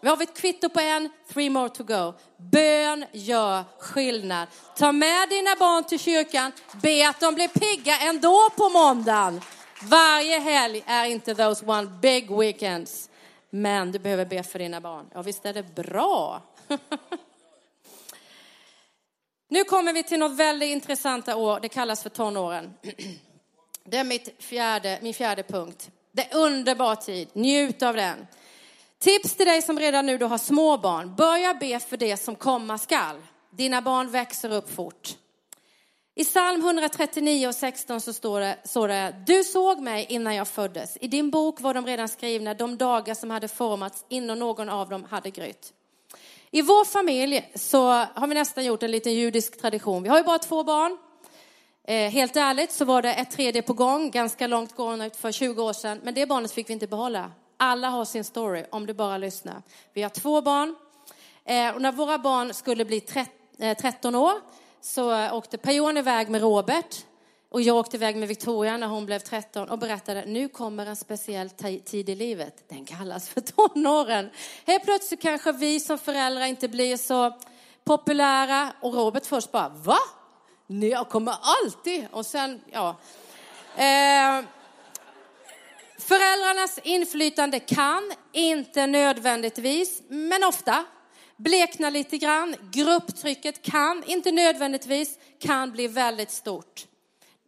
Vi 0.00 0.08
har 0.08 0.22
ett 0.22 0.36
kvitto 0.36 0.68
på 0.68 0.80
en, 0.80 1.10
three 1.32 1.50
more 1.50 1.68
to 1.68 1.84
go. 1.84 2.12
Bön 2.36 3.04
gör 3.12 3.64
skillnad. 3.78 4.48
Ta 4.76 4.92
med 4.92 5.28
dina 5.28 5.56
barn 5.58 5.84
till 5.84 5.98
kyrkan, 5.98 6.52
be 6.82 7.08
att 7.08 7.20
de 7.20 7.34
blir 7.34 7.48
pigga 7.48 7.98
ändå 7.98 8.50
på 8.56 8.68
måndagen. 8.68 9.40
Varje 9.82 10.38
helg 10.38 10.84
är 10.86 11.04
inte 11.04 11.34
those 11.34 11.66
one 11.66 11.86
big 11.86 12.38
weekends. 12.38 13.10
Men 13.50 13.92
du 13.92 13.98
behöver 13.98 14.24
be 14.24 14.42
för 14.42 14.58
dina 14.58 14.80
barn. 14.80 15.06
Ja, 15.14 15.22
visst 15.22 15.46
är 15.46 15.52
det 15.52 15.74
bra? 15.74 16.42
nu 19.48 19.64
kommer 19.64 19.92
vi 19.92 20.02
till 20.02 20.18
något 20.18 20.36
väldigt 20.36 20.68
intressanta 20.68 21.36
år. 21.36 21.60
Det 21.60 21.68
kallas 21.68 22.02
för 22.02 22.10
tonåren. 22.10 22.74
Det 23.86 23.96
är 23.96 24.04
mitt 24.04 24.34
fjärde, 24.38 24.98
min 25.02 25.14
fjärde 25.14 25.42
punkt. 25.42 25.90
Det 26.12 26.32
är 26.32 26.36
underbar 26.36 26.94
tid. 26.94 27.28
Njut 27.32 27.82
av 27.82 27.94
den. 27.94 28.26
Tips 28.98 29.34
till 29.36 29.46
dig 29.46 29.62
som 29.62 29.78
redan 29.78 30.06
nu 30.06 30.18
då 30.18 30.26
har 30.26 30.38
små 30.38 30.78
barn. 30.78 31.14
Börja 31.14 31.54
be 31.54 31.80
för 31.80 31.96
det 31.96 32.16
som 32.16 32.36
komma 32.36 32.78
skall. 32.78 33.16
Dina 33.50 33.82
barn 33.82 34.10
växer 34.10 34.52
upp 34.52 34.74
fort. 34.74 35.16
I 36.16 36.24
psalm 36.24 36.60
139 36.60 37.48
och 37.48 37.54
16 37.54 38.00
så 38.00 38.12
står 38.12 38.40
det, 38.40 38.56
så 38.64 38.86
det, 38.86 39.14
du 39.26 39.44
såg 39.44 39.80
mig 39.80 40.06
innan 40.08 40.34
jag 40.34 40.48
föddes. 40.48 40.98
I 41.00 41.08
din 41.08 41.30
bok 41.30 41.60
var 41.60 41.74
de 41.74 41.86
redan 41.86 42.08
skrivna, 42.08 42.54
de 42.54 42.76
dagar 42.76 43.14
som 43.14 43.30
hade 43.30 43.48
formats 43.48 44.04
innan 44.08 44.38
någon 44.38 44.68
av 44.68 44.88
dem 44.88 45.04
hade 45.04 45.30
grytt. 45.30 45.72
I 46.50 46.62
vår 46.62 46.84
familj 46.84 47.50
så 47.54 47.90
har 47.90 48.26
vi 48.26 48.34
nästan 48.34 48.64
gjort 48.64 48.82
en 48.82 48.90
liten 48.90 49.14
judisk 49.14 49.60
tradition. 49.60 50.02
Vi 50.02 50.08
har 50.08 50.18
ju 50.18 50.24
bara 50.24 50.38
två 50.38 50.64
barn. 50.64 50.98
Eh, 51.84 52.10
helt 52.10 52.36
ärligt 52.36 52.72
så 52.72 52.84
var 52.84 53.02
det 53.02 53.14
ett 53.14 53.30
tredje 53.30 53.62
på 53.62 53.72
gång, 53.72 54.10
ganska 54.10 54.46
långt 54.46 54.76
gående 54.76 55.10
för 55.10 55.32
20 55.32 55.62
år 55.62 55.72
sedan. 55.72 56.00
Men 56.02 56.14
det 56.14 56.26
barnet 56.26 56.52
fick 56.52 56.68
vi 56.68 56.72
inte 56.72 56.86
behålla. 56.86 57.30
Alla 57.56 57.88
har 57.88 58.04
sin 58.04 58.24
story, 58.24 58.64
om 58.70 58.86
du 58.86 58.94
bara 58.94 59.18
lyssnar. 59.18 59.62
Vi 59.92 60.02
har 60.02 60.10
två 60.10 60.42
barn. 60.42 60.74
Eh, 61.44 61.74
och 61.74 61.82
när 61.82 61.92
våra 61.92 62.18
barn 62.18 62.54
skulle 62.54 62.84
bli 62.84 63.00
13 63.00 64.14
eh, 64.14 64.20
år 64.20 64.34
så 64.84 65.12
eh, 65.12 65.34
åkte 65.34 65.58
Per-Johan 65.58 65.96
iväg 65.96 66.28
med 66.28 66.40
Robert 66.40 67.04
och 67.48 67.62
jag 67.62 67.76
åkte 67.76 67.96
iväg 67.96 68.16
med 68.16 68.28
Victoria 68.28 68.76
när 68.76 68.86
hon 68.86 69.06
blev 69.06 69.18
13 69.18 69.68
och 69.68 69.78
berättade 69.78 70.24
nu 70.26 70.48
kommer 70.48 70.86
en 70.86 70.96
speciell 70.96 71.50
tid 71.84 72.08
i 72.08 72.14
livet. 72.14 72.68
Den 72.68 72.84
kallas 72.84 73.28
för 73.28 73.40
tonåren. 73.40 74.30
Helt 74.66 74.84
plötsligt 74.84 75.22
kanske 75.22 75.52
vi 75.52 75.80
som 75.80 75.98
föräldrar 75.98 76.44
inte 76.46 76.68
blir 76.68 76.96
så 76.96 77.38
populära 77.84 78.72
och 78.80 78.94
Robert 78.94 79.26
först 79.26 79.52
bara 79.52 79.68
va? 79.68 79.98
Nej, 80.66 80.88
jag 80.88 81.08
kommer 81.08 81.34
alltid 81.40 82.06
och 82.10 82.26
sen 82.26 82.60
ja. 82.70 82.96
Eh, 83.76 84.44
föräldrarnas 85.98 86.78
inflytande 86.82 87.58
kan 87.58 88.12
inte 88.32 88.86
nödvändigtvis, 88.86 90.02
men 90.08 90.44
ofta 90.44 90.84
blekna 91.36 91.90
lite 91.90 92.18
grann. 92.18 92.56
Grupptrycket 92.72 93.62
kan, 93.62 94.04
inte 94.06 94.32
nödvändigtvis, 94.32 95.18
kan 95.40 95.72
bli 95.72 95.88
väldigt 95.88 96.30
stort. 96.30 96.86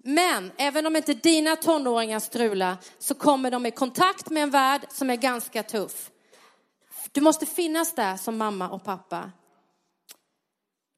Men 0.05 0.53
även 0.57 0.87
om 0.87 0.96
inte 0.96 1.14
dina 1.14 1.57
tonåringar 1.57 2.20
strular 2.20 2.77
så 2.99 3.14
kommer 3.14 3.51
de 3.51 3.66
i 3.66 3.70
kontakt 3.70 4.31
med 4.31 4.42
en 4.42 4.51
värld 4.51 4.81
som 4.90 5.11
är 5.11 5.16
ganska 5.16 5.62
tuff. 5.62 6.11
Du 7.12 7.20
måste 7.20 7.46
finnas 7.46 7.94
där 7.94 8.16
som 8.16 8.37
mamma 8.37 8.68
och 8.68 8.85
pappa. 8.85 9.33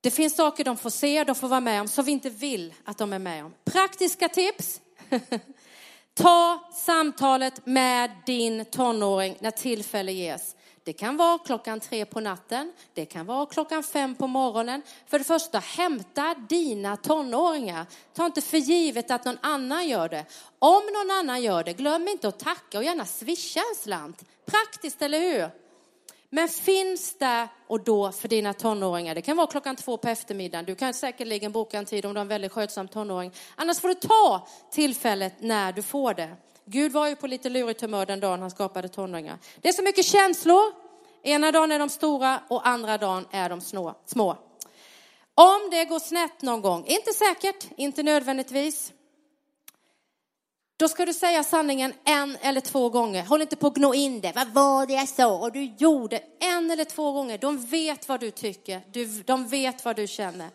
Det 0.01 0.11
finns 0.11 0.37
saker 0.37 0.65
de 0.65 0.77
får 0.77 0.91
se, 0.91 1.25
de 1.25 1.35
får 1.35 1.49
vara 1.49 1.61
med 1.61 1.81
om, 1.81 1.89
som 1.89 2.05
vi 2.05 2.13
inte 2.13 2.31
vill 2.31 2.75
att 2.85 2.99
de 2.99 3.13
är 3.13 3.19
med 3.19 3.45
om. 3.45 3.55
Praktiska 3.65 4.29
tips. 4.29 4.81
Ta 6.15 6.71
samtalet 6.75 7.67
med 7.67 8.11
din 8.27 8.65
tonåring 8.65 9.37
när 9.41 9.51
tillfälle 9.51 10.13
ges. 10.13 10.57
Det 10.89 10.93
kan 10.93 11.17
vara 11.17 11.39
klockan 11.39 11.81
tre 11.81 12.05
på 12.05 12.21
natten, 12.21 12.73
det 12.95 13.07
kan 13.07 13.27
vara 13.27 13.47
klockan 13.47 13.83
fem 13.83 14.15
på 14.15 14.27
morgonen. 14.27 14.83
För 15.07 15.19
det 15.19 15.25
första, 15.25 15.59
hämta 15.59 16.35
dina 16.49 16.97
tonåringar. 16.97 17.87
Ta 18.15 18.27
inte 18.27 18.41
för 18.41 18.57
givet 18.57 19.11
att 19.11 19.25
någon 19.25 19.39
annan 19.41 19.89
gör 19.89 20.09
det. 20.09 20.25
Om 20.59 20.83
någon 20.93 21.11
annan 21.11 21.43
gör 21.43 21.65
det, 21.65 21.73
glöm 21.73 22.09
inte 22.09 22.29
att 22.29 22.39
tacka 22.39 22.79
och 22.79 22.85
gärna 22.85 23.05
swisha 23.05 23.61
en 23.61 23.77
slant. 23.77 24.25
Praktiskt, 24.47 25.03
eller 25.03 25.19
hur? 25.19 25.51
Men 26.31 26.49
finns 26.49 27.19
där 27.19 27.49
och 27.67 27.85
då 27.85 28.13
för 28.13 28.29
dina 28.29 28.55
tonåringar. 28.55 29.15
Det 29.15 29.23
kan 29.23 29.37
vara 29.37 29.47
klockan 29.47 29.77
två 29.77 29.97
på 29.97 30.09
eftermiddagen. 30.09 30.65
Du 30.65 30.75
kan 30.75 30.95
säkerligen 30.95 31.53
boka 31.53 31.79
en 31.79 31.85
tid 31.85 32.07
om 32.07 32.15
du 32.15 32.19
har 32.19 32.25
en 32.25 32.29
väldigt 32.29 32.53
skötsam 32.53 32.89
tonåring. 32.89 33.33
Annars 33.57 33.81
får 33.81 33.89
du 33.89 33.95
ta 33.95 34.47
tillfället 34.71 35.35
när 35.41 35.73
du 35.73 35.83
får 35.83 36.15
det. 36.15 36.37
Gud 36.71 36.93
var 36.93 37.09
ju 37.09 37.17
på 37.17 37.27
lite 37.27 37.49
lurigt 37.49 37.81
humör 37.81 38.07
den 38.07 38.21
dagen 38.21 38.41
han 38.41 38.51
skapade 38.51 38.89
tonåringar. 38.89 39.39
Det 39.61 39.69
är 39.69 39.73
så 39.73 39.83
mycket 39.83 40.05
känslor. 40.05 40.63
Ena 41.23 41.53
dagen 41.53 41.73
är 41.73 41.79
de 41.79 41.89
stora 41.89 42.41
och 42.49 42.69
andra 42.69 42.99
dagen 42.99 43.27
är 43.31 43.49
de 43.49 43.61
små. 44.07 44.37
Om 45.35 45.71
det 45.71 45.85
går 45.85 45.99
snett 45.99 46.43
någon 46.43 46.61
gång, 46.61 46.85
inte 46.87 47.13
säkert, 47.13 47.67
inte 47.77 48.03
nödvändigtvis. 48.03 48.93
Då 50.77 50.89
ska 50.89 51.07
du 51.07 51.15
säga 51.15 51.45
sanningen 51.45 51.93
en 52.05 52.37
eller 52.41 52.61
två 52.61 52.89
gånger. 52.89 53.23
Håll 53.25 53.43
inte 53.43 53.57
på 53.57 53.67
att 53.67 53.75
gno 53.75 53.95
in 53.95 54.21
det. 54.21 54.33
Vad 54.35 54.49
var 54.49 54.87
det 54.87 54.93
jag 54.93 55.09
sa? 55.09 55.39
Och 55.39 55.53
du 55.53 55.65
gjorde 55.79 56.21
en 56.41 56.71
eller 56.71 56.85
två 56.85 57.13
gånger. 57.13 57.39
De 57.39 57.59
vet 57.67 58.09
vad 58.09 58.21
du 58.21 58.31
tycker. 58.31 59.25
de 59.25 59.49
vet 59.49 59.85
vad 59.85 59.97
du 59.97 60.07
känner. 60.07 60.51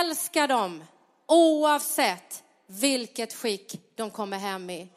Älska 0.00 0.46
dem 0.46 0.84
oavsett 1.26 2.44
vilket 2.66 3.34
skick 3.34 3.80
de 3.94 4.10
kommer 4.10 4.38
hem 4.38 4.70
i 4.70 4.88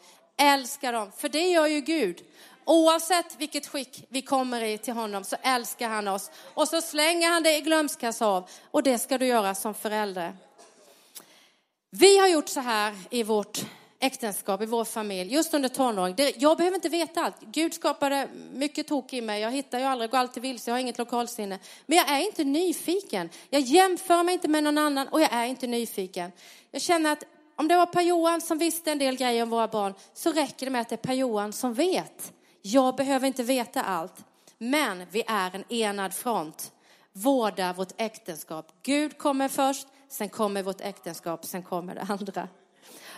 älskar 0.42 0.94
dem, 0.94 1.12
för 1.18 1.30
det 1.30 1.50
gör 1.50 1.68
ju 1.68 1.82
Gud. 1.82 2.24
Oavsett 2.66 3.36
vilket 3.38 3.68
skick 3.68 4.06
vi 4.10 4.22
kommer 4.22 4.64
i 4.64 4.78
till 4.78 4.94
honom 4.94 5.24
så 5.24 5.36
älskar 5.42 5.90
han 5.90 6.08
oss. 6.08 6.32
Och 6.54 6.68
så 6.68 6.82
slänger 6.82 7.30
han 7.30 7.44
det 7.44 7.58
i 7.58 7.62
glömskas 7.62 8.22
av. 8.22 8.50
Och 8.72 8.84
det 8.84 8.98
ska 8.98 9.18
du 9.18 9.26
göra 9.26 9.56
som 9.56 9.74
förälder. 9.74 10.34
Vi 11.90 12.18
har 12.18 12.28
gjort 12.28 12.50
så 12.50 12.60
här 12.60 12.96
i 13.10 13.24
vårt 13.24 13.60
äktenskap, 14.00 14.62
i 14.62 14.66
vår 14.66 14.86
familj, 14.86 15.34
just 15.34 15.54
under 15.54 15.70
tonåren. 15.70 16.16
Jag 16.38 16.58
behöver 16.58 16.76
inte 16.76 16.90
veta 16.90 17.22
allt. 17.22 17.36
Gud 17.40 17.74
skapade 17.74 18.28
mycket 18.54 18.88
tok 18.88 19.14
i 19.14 19.22
mig. 19.22 19.42
Jag 19.42 19.52
hittar 19.52 19.80
ju 19.80 19.86
aldrig, 19.86 20.12
går 20.12 20.18
alltid 20.18 20.44
vilse, 20.44 20.72
jag 20.72 20.76
har 20.76 20.80
inget 20.80 20.98
lokalsinne. 20.98 21.60
Men 21.86 21.98
jag 21.98 22.10
är 22.10 22.20
inte 22.20 22.44
nyfiken. 22.44 23.30
Jag 23.50 23.62
jämför 23.62 24.24
mig 24.24 24.34
inte 24.34 24.48
med 24.48 24.64
någon 24.64 24.78
annan 24.78 25.08
och 25.08 25.22
jag 25.22 25.34
är 25.34 25.46
inte 25.46 25.68
nyfiken. 25.68 26.32
Jag 26.72 26.82
känner 26.82 27.12
att 27.12 27.24
om 27.62 27.68
det 27.68 27.76
var 27.76 27.86
Per-Johan 27.86 28.42
som 28.42 28.58
visste 28.58 28.92
en 28.92 28.98
del 28.98 29.16
grejer 29.16 29.44
om 29.44 29.50
våra 29.50 29.68
barn 29.68 29.94
så 30.14 30.32
räcker 30.32 30.66
det 30.66 30.72
med 30.72 30.82
att 30.82 30.90
det 30.90 30.96
är 30.96 30.98
Per-Johan 30.98 31.54
som 31.54 31.74
vet. 31.74 32.34
Jag 32.62 32.96
behöver 32.96 33.28
inte 33.28 33.44
veta 33.44 33.84
allt. 33.84 34.26
Men 34.58 35.06
vi 35.12 35.24
är 35.28 35.56
en 35.56 35.74
enad 35.74 36.14
front. 36.14 36.72
Vårda 37.14 37.74
vårt 37.74 37.94
äktenskap. 37.98 38.72
Gud 38.84 39.18
kommer 39.18 39.48
först, 39.48 39.88
sen 40.10 40.30
kommer 40.30 40.64
vårt 40.64 40.82
äktenskap, 40.82 41.46
sen 41.46 41.64
kommer 41.64 41.96
det 41.96 42.02
andra. 42.02 42.48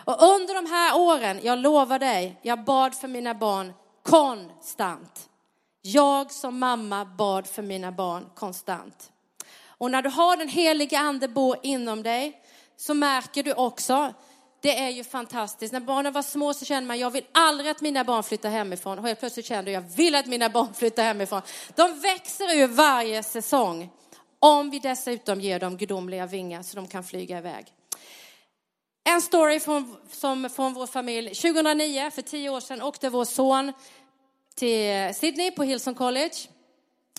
Och 0.05 0.23
under 0.23 0.53
de 0.53 0.69
här 0.69 0.99
åren, 0.99 1.39
jag 1.43 1.59
lovar 1.59 1.99
dig, 1.99 2.39
jag 2.41 2.63
bad 2.63 2.95
för 2.95 3.07
mina 3.07 3.33
barn 3.33 3.73
konstant. 4.03 5.29
Jag 5.81 6.31
som 6.31 6.59
mamma 6.59 7.05
bad 7.05 7.47
för 7.47 7.61
mina 7.61 7.91
barn 7.91 8.25
konstant. 8.35 9.11
Och 9.65 9.91
när 9.91 10.01
du 10.01 10.09
har 10.09 10.37
den 10.37 10.49
heliga 10.49 10.99
ande 10.99 11.27
bor 11.27 11.57
inom 11.63 12.03
dig 12.03 12.43
så 12.77 12.93
märker 12.93 13.43
du 13.43 13.53
också, 13.53 14.13
det 14.63 14.79
är 14.79 14.89
ju 14.89 15.03
fantastiskt. 15.03 15.73
När 15.73 15.79
barnen 15.79 16.13
var 16.13 16.21
små 16.21 16.53
så 16.53 16.65
kände 16.65 16.87
man, 16.87 16.99
jag 16.99 17.11
vill 17.11 17.25
aldrig 17.31 17.71
att 17.71 17.81
mina 17.81 18.03
barn 18.03 18.23
flyttar 18.23 18.49
hemifrån. 18.49 18.99
Och 18.99 19.07
helt 19.07 19.19
plötsligt 19.19 19.45
kände 19.45 19.71
jag, 19.71 19.83
jag 19.83 19.89
vill 19.89 20.15
att 20.15 20.25
mina 20.25 20.49
barn 20.49 20.73
flyttar 20.77 21.03
hemifrån. 21.03 21.41
De 21.75 21.99
växer 21.99 22.53
ju 22.53 22.67
varje 22.67 23.23
säsong. 23.23 23.89
Om 24.39 24.69
vi 24.69 24.79
dessutom 24.79 25.41
ger 25.41 25.59
dem 25.59 25.77
gudomliga 25.77 26.25
vingar 26.25 26.63
så 26.63 26.75
de 26.75 26.87
kan 26.87 27.03
flyga 27.03 27.37
iväg. 27.37 27.65
En 29.03 29.21
story 29.21 29.59
från, 29.59 29.95
som, 30.11 30.49
från 30.49 30.73
vår 30.73 30.87
familj. 30.87 31.35
2009, 31.35 32.11
för 32.11 32.21
tio 32.21 32.49
år 32.49 32.59
sedan, 32.59 32.81
åkte 32.81 33.09
vår 33.09 33.25
son 33.25 33.73
till 34.55 35.15
Sydney 35.15 35.51
på 35.51 35.63
Hillsong 35.63 35.95
College. 35.95 36.35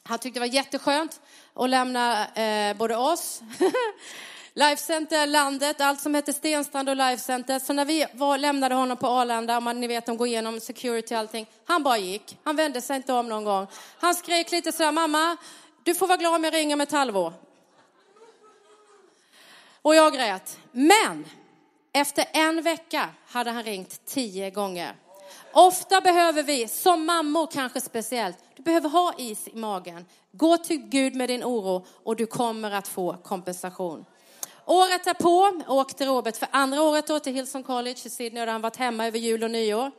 Han 0.02 0.18
tyckte 0.18 0.40
det 0.40 0.46
var 0.46 0.54
jätteskönt 0.54 1.20
att 1.54 1.70
lämna 1.70 2.28
eh, 2.34 2.76
både 2.76 2.96
oss, 2.96 3.42
Lifecenter, 4.56 5.26
landet, 5.26 5.80
allt 5.80 6.00
som 6.00 6.14
hette 6.14 6.32
Stenstrand 6.32 6.88
och 6.88 6.96
Lifecenter. 6.96 7.58
Så 7.58 7.72
när 7.72 7.84
vi 7.84 8.06
var, 8.12 8.38
lämnade 8.38 8.74
honom 8.74 8.96
på 8.96 9.06
Arlanda, 9.06 9.60
man, 9.60 9.80
ni 9.80 9.86
vet 9.86 10.06
de 10.06 10.16
går 10.16 10.26
igenom 10.26 10.60
security 10.60 11.14
och 11.14 11.18
allting, 11.18 11.46
han 11.66 11.82
bara 11.82 11.98
gick. 11.98 12.38
Han 12.44 12.56
vände 12.56 12.80
sig 12.80 12.96
inte 12.96 13.12
om 13.12 13.28
någon 13.28 13.44
gång. 13.44 13.66
Han 13.98 14.14
skrek 14.14 14.52
lite 14.52 14.72
sådär, 14.72 14.92
mamma, 14.92 15.36
du 15.82 15.94
får 15.94 16.06
vara 16.06 16.16
glad 16.16 16.34
om 16.34 16.44
jag 16.44 16.54
ringer 16.54 16.74
om 16.76 16.80
ett 16.80 16.92
halvår. 16.92 17.32
Och 19.82 19.94
jag 19.94 20.12
grät. 20.12 20.58
Men 20.72 21.26
efter 21.92 22.24
en 22.32 22.62
vecka 22.62 23.08
hade 23.26 23.50
han 23.50 23.62
ringt 23.62 24.06
tio 24.06 24.50
gånger. 24.50 24.94
Ofta 25.52 26.00
behöver 26.00 26.42
vi, 26.42 26.68
som 26.68 27.06
mammor 27.06 27.46
kanske 27.46 27.80
speciellt, 27.80 28.38
du 28.56 28.62
behöver 28.62 28.88
ha 28.88 29.14
is 29.18 29.48
i 29.48 29.56
magen. 29.56 30.06
Gå 30.32 30.56
till 30.56 30.78
Gud 30.78 31.14
med 31.14 31.28
din 31.28 31.44
oro 31.44 31.86
och 32.04 32.16
du 32.16 32.26
kommer 32.26 32.70
att 32.70 32.88
få 32.88 33.16
kompensation. 33.16 34.04
Året 34.66 35.04
därpå 35.04 35.62
åkte 35.68 36.06
Robert 36.06 36.36
för 36.36 36.48
andra 36.50 36.82
året 36.82 37.06
då 37.06 37.20
till 37.20 37.34
Hillsong 37.34 37.62
College 37.62 37.98
i 38.04 38.10
Sydney 38.10 38.44
där 38.44 38.52
han 38.52 38.60
varit 38.60 38.76
hemma 38.76 39.06
över 39.06 39.18
jul 39.18 39.44
och 39.44 39.50
nyår. 39.50 39.90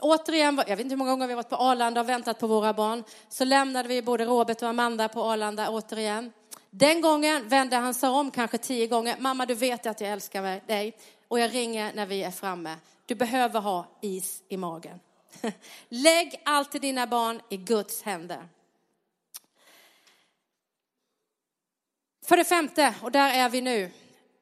Återigen, 0.00 0.56
jag 0.66 0.76
vet 0.76 0.80
inte 0.80 0.92
hur 0.92 0.96
många 0.96 1.10
gånger 1.10 1.26
vi 1.26 1.34
varit 1.34 1.48
på 1.48 1.56
Arlanda 1.56 2.00
och 2.00 2.08
väntat 2.08 2.38
på 2.38 2.46
våra 2.46 2.72
barn. 2.72 3.04
Så 3.28 3.44
lämnade 3.44 3.88
vi 3.88 4.02
både 4.02 4.24
Robert 4.24 4.62
och 4.62 4.68
Amanda 4.68 5.08
på 5.08 5.22
Arlanda 5.22 5.70
återigen. 5.70 6.32
Den 6.70 7.00
gången 7.00 7.48
vände 7.48 7.76
han 7.76 7.94
sig 7.94 8.08
om 8.08 8.30
kanske 8.30 8.58
tio 8.58 8.86
gånger. 8.86 9.16
Mamma, 9.18 9.46
du 9.46 9.54
vet 9.54 9.86
att 9.86 10.00
jag 10.00 10.10
älskar 10.10 10.66
dig 10.66 10.96
och 11.28 11.40
jag 11.40 11.54
ringer 11.54 11.92
när 11.94 12.06
vi 12.06 12.22
är 12.22 12.30
framme. 12.30 12.76
Du 13.06 13.14
behöver 13.14 13.60
ha 13.60 13.86
is 14.00 14.42
i 14.48 14.56
magen. 14.56 15.00
Lägg 15.88 16.42
alltid 16.44 16.80
dina 16.80 17.06
barn 17.06 17.40
i 17.48 17.56
Guds 17.56 18.02
händer. 18.02 18.48
För 22.30 22.36
det 22.36 22.44
femte, 22.44 22.94
och 23.02 23.12
där 23.12 23.34
är 23.34 23.48
vi 23.48 23.60
nu, 23.60 23.90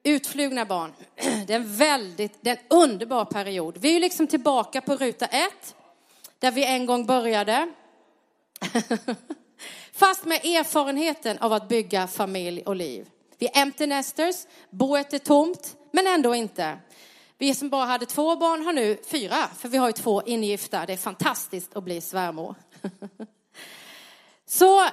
utflugna 0.03 0.64
barn. 0.64 0.92
Det 1.46 1.53
är 1.53 1.57
en 1.57 1.77
väldigt, 1.77 2.38
det 2.40 2.51
är 2.51 2.57
en 2.57 2.79
underbar 2.79 3.24
period. 3.24 3.79
Vi 3.79 3.96
är 3.96 4.01
liksom 4.01 4.27
tillbaka 4.27 4.81
på 4.81 4.96
ruta 4.96 5.27
ett, 5.27 5.74
där 6.38 6.51
vi 6.51 6.64
en 6.64 6.87
gång 6.87 7.07
började. 7.07 7.72
Fast 9.92 10.24
med 10.24 10.44
erfarenheten 10.44 11.38
av 11.38 11.53
att 11.53 11.68
bygga 11.68 12.07
familj 12.07 12.62
och 12.62 12.77
liv. 12.77 13.09
Vi 13.38 13.46
är 13.46 13.62
empty 13.62 13.87
nesters, 13.87 14.46
boet 14.70 15.12
är 15.12 15.18
tomt, 15.18 15.77
men 15.92 16.07
ändå 16.07 16.35
inte. 16.35 16.79
Vi 17.38 17.55
som 17.55 17.68
bara 17.68 17.85
hade 17.85 18.07
två 18.07 18.37
barn 18.37 18.64
har 18.64 18.72
nu 18.72 18.98
fyra, 19.11 19.48
för 19.59 19.68
vi 19.68 19.79
har 19.79 19.87
ju 19.87 19.92
två 19.92 20.22
ingifta. 20.22 20.87
Det 20.87 20.92
är 20.92 20.96
fantastiskt 20.96 21.77
att 21.77 21.85
bli 21.85 22.01
svärmor. 22.01 22.55
Så 24.46 24.88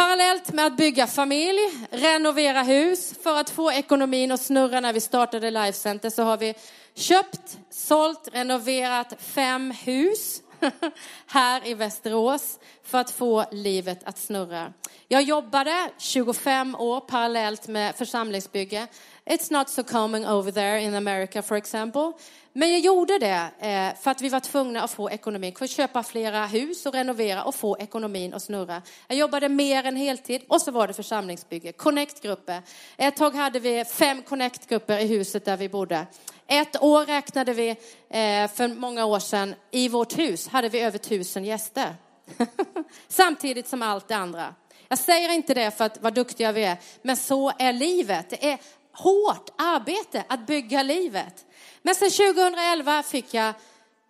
parallellt 0.00 0.52
med 0.52 0.66
att 0.66 0.76
bygga 0.76 1.06
familj, 1.06 1.60
renovera 1.90 2.62
hus 2.62 3.14
för 3.22 3.36
att 3.36 3.50
få 3.50 3.72
ekonomin 3.72 4.32
att 4.32 4.40
snurra 4.40 4.80
när 4.80 4.92
vi 4.92 5.00
startade 5.00 5.50
Life 5.50 5.78
Center 5.78 6.10
så 6.10 6.22
har 6.22 6.36
vi 6.36 6.54
köpt, 6.94 7.58
sålt, 7.70 8.28
renoverat 8.32 9.14
fem 9.18 9.70
hus 9.70 10.42
här 11.26 11.66
i 11.66 11.74
Västerås 11.74 12.58
för 12.84 12.98
att 12.98 13.10
få 13.10 13.44
livet 13.52 14.04
att 14.04 14.18
snurra. 14.18 14.72
Jag 15.12 15.22
jobbade 15.22 15.90
25 15.98 16.74
år 16.74 17.00
parallellt 17.00 17.68
med 17.68 17.94
församlingsbygge. 17.94 18.86
It's 19.26 19.52
not 19.52 19.68
so 19.68 19.82
common 19.82 20.24
over 20.24 20.52
there 20.52 20.80
in 20.80 20.94
America 20.94 21.42
for 21.42 21.56
example. 21.56 22.12
Men 22.52 22.70
jag 22.70 22.80
gjorde 22.80 23.18
det 23.18 23.50
eh, 23.58 24.02
för 24.02 24.10
att 24.10 24.20
vi 24.20 24.28
var 24.28 24.40
tvungna 24.40 24.82
att 24.82 24.90
få 24.90 25.10
ekonomin, 25.10 25.54
för 25.54 25.64
att 25.64 25.70
köpa 25.70 26.02
flera 26.02 26.46
hus 26.46 26.86
och 26.86 26.94
renovera 26.94 27.44
och 27.44 27.54
få 27.54 27.78
ekonomin 27.78 28.34
att 28.34 28.42
snurra. 28.42 28.82
Jag 29.08 29.18
jobbade 29.18 29.48
mer 29.48 29.86
än 29.86 29.96
heltid 29.96 30.42
och 30.48 30.62
så 30.62 30.70
var 30.70 30.86
det 30.86 30.92
församlingsbygge, 30.92 31.72
connectgrupper. 31.72 32.62
Ett 32.96 33.16
tag 33.16 33.34
hade 33.34 33.60
vi 33.60 33.84
fem 33.84 34.22
connectgrupper 34.22 34.98
i 34.98 35.06
huset 35.06 35.44
där 35.44 35.56
vi 35.56 35.68
bodde. 35.68 36.06
Ett 36.46 36.82
år 36.82 37.06
räknade 37.06 37.52
vi, 37.52 37.68
eh, 37.70 38.50
för 38.50 38.74
många 38.74 39.04
år 39.04 39.18
sedan, 39.18 39.54
i 39.70 39.88
vårt 39.88 40.18
hus 40.18 40.48
hade 40.48 40.68
vi 40.68 40.80
över 40.80 40.98
tusen 40.98 41.44
gäster. 41.44 41.94
Samtidigt 43.08 43.68
som 43.68 43.82
allt 43.82 44.08
det 44.08 44.16
andra. 44.16 44.54
Jag 44.92 44.98
säger 44.98 45.34
inte 45.34 45.54
det 45.54 45.70
för 45.70 45.84
att 45.84 46.02
vad 46.02 46.14
duktiga 46.14 46.52
vi 46.52 46.64
är, 46.64 46.76
men 47.02 47.16
så 47.16 47.52
är 47.58 47.72
livet. 47.72 48.30
Det 48.30 48.50
är 48.50 48.58
hårt 48.92 49.50
arbete 49.58 50.24
att 50.28 50.46
bygga 50.46 50.82
livet. 50.82 51.46
Men 51.82 51.94
sen 51.94 52.10
2011 52.10 53.02
fick 53.02 53.34
jag, 53.34 53.52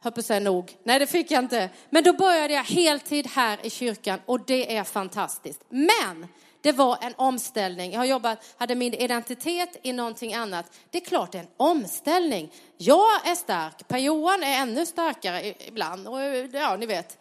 höll 0.02 0.12
på 0.12 0.22
säga 0.22 0.40
nog, 0.40 0.76
nej 0.84 0.98
det 0.98 1.06
fick 1.06 1.30
jag 1.30 1.44
inte. 1.44 1.70
Men 1.90 2.04
då 2.04 2.12
började 2.12 2.54
jag 2.54 2.64
heltid 2.64 3.26
här 3.26 3.58
i 3.62 3.70
kyrkan 3.70 4.20
och 4.26 4.46
det 4.46 4.76
är 4.76 4.84
fantastiskt. 4.84 5.60
Men 5.68 6.26
det 6.60 6.72
var 6.72 6.98
en 7.00 7.14
omställning. 7.16 7.92
Jag 7.92 7.98
har 7.98 8.04
jobbat, 8.04 8.54
hade 8.56 8.74
min 8.74 8.94
identitet 8.94 9.76
i 9.82 9.92
någonting 9.92 10.34
annat. 10.34 10.78
Det 10.90 10.98
är 10.98 11.04
klart 11.04 11.32
det 11.32 11.38
är 11.38 11.42
en 11.42 11.48
omställning. 11.56 12.52
Jag 12.76 13.28
är 13.28 13.34
stark, 13.34 13.88
Per-Johan 13.88 14.42
är 14.42 14.62
ännu 14.62 14.86
starkare 14.86 15.54
ibland. 15.68 16.08
Och, 16.08 16.20
ja, 16.52 16.76
ni 16.76 16.86
vet. 16.86 17.18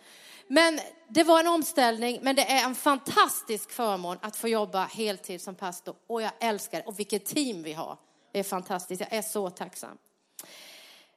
Men 0.52 0.80
det 1.08 1.24
var 1.24 1.40
en 1.40 1.48
omställning, 1.48 2.20
men 2.22 2.36
det 2.36 2.52
är 2.52 2.64
en 2.64 2.76
fantastisk 2.76 3.72
förmån 3.72 4.18
att 4.22 4.36
få 4.36 4.48
jobba 4.48 4.86
heltid 4.86 5.42
som 5.42 5.56
pastor. 5.56 5.96
Och 6.08 6.22
jag 6.22 6.32
älskar 6.40 6.78
det. 6.78 6.86
Och 6.86 7.00
vilket 7.00 7.26
team 7.26 7.64
vi 7.64 7.74
har. 7.74 7.98
Det 8.32 8.40
är 8.40 8.44
fantastiskt. 8.44 9.02
Jag 9.02 9.14
är 9.14 9.22
så 9.22 9.50
tacksam. 9.50 9.98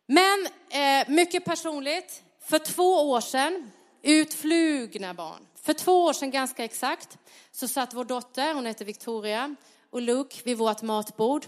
Men 0.06 0.46
eh, 0.70 1.08
mycket 1.08 1.44
personligt. 1.44 2.22
För 2.40 2.58
två 2.58 3.10
år 3.10 3.20
sedan, 3.20 3.70
utflugna 4.02 5.14
barn. 5.14 5.46
För 5.62 5.72
två 5.72 6.04
år 6.04 6.12
sedan 6.12 6.30
ganska 6.30 6.64
exakt 6.64 7.18
så 7.52 7.68
satt 7.68 7.94
vår 7.94 8.04
dotter, 8.04 8.54
hon 8.54 8.66
heter 8.66 8.84
Victoria, 8.84 9.56
och 9.90 10.02
Luke 10.02 10.36
vid 10.44 10.58
vårt 10.58 10.82
matbord. 10.82 11.46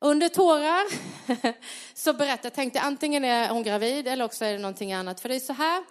Under 0.00 0.28
tårar 0.28 0.84
så 1.94 2.12
berättade, 2.12 2.46
jag 2.46 2.54
tänkte 2.54 2.80
antingen 2.80 3.24
är 3.24 3.48
hon 3.48 3.62
gravid 3.62 4.08
eller 4.08 4.24
också 4.24 4.44
är 4.44 4.52
det 4.52 4.58
någonting 4.58 4.92
annat. 4.92 5.20
För 5.20 5.28
det 5.28 5.34
är 5.34 5.40
så 5.40 5.52
här 5.52 5.84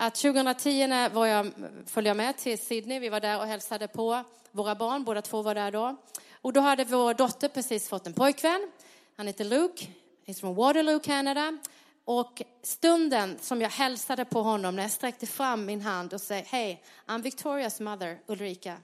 att 0.00 0.14
2010 0.14 0.86
när 0.86 1.10
var 1.10 1.26
jag, 1.26 1.52
följde 1.86 2.10
jag 2.10 2.16
med 2.16 2.36
till 2.36 2.58
Sydney, 2.58 2.98
vi 2.98 3.08
var 3.08 3.20
där 3.20 3.38
och 3.38 3.46
hälsade 3.46 3.88
på 3.88 4.24
våra 4.50 4.74
barn, 4.74 5.04
båda 5.04 5.22
två 5.22 5.42
var 5.42 5.54
där 5.54 5.70
då. 5.70 5.96
Och 6.40 6.52
då 6.52 6.60
hade 6.60 6.84
vår 6.84 7.14
dotter 7.14 7.48
precis 7.48 7.88
fått 7.88 8.06
en 8.06 8.12
pojkvän, 8.12 8.70
han 9.16 9.26
heter 9.26 9.44
Luke, 9.44 9.86
he's 10.26 10.40
from 10.40 10.54
Waterloo, 10.54 11.00
Canada. 11.00 11.58
Och 12.04 12.42
stunden 12.62 13.38
som 13.40 13.60
jag 13.60 13.70
hälsade 13.70 14.24
på 14.24 14.42
honom, 14.42 14.76
när 14.76 14.82
jag 14.82 14.92
sträckte 14.92 15.26
fram 15.26 15.64
min 15.64 15.80
hand 15.80 16.14
och 16.14 16.20
sa 16.20 16.34
Hej, 16.34 16.84
I'm 17.06 17.22
Victorias 17.22 17.80
mother, 17.80 18.18
Ulrika. 18.26 18.76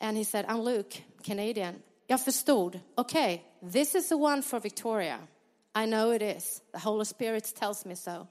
And 0.00 0.16
he 0.16 0.24
said, 0.24 0.46
I'm 0.46 0.64
Luke, 0.64 0.98
Canadian. 1.22 1.74
Jag 2.06 2.24
förstod, 2.24 2.80
okay, 2.96 3.40
this 3.72 3.94
is 3.94 4.08
the 4.08 4.14
one 4.14 4.42
for 4.42 4.60
Victoria. 4.60 5.18
I 5.82 5.86
know 5.86 6.14
it 6.14 6.22
is. 6.22 6.62
The 6.72 6.78
Holy 6.78 7.04
Spirit 7.04 7.54
tells 7.56 7.84
me 7.84 7.96
so. 7.96 8.26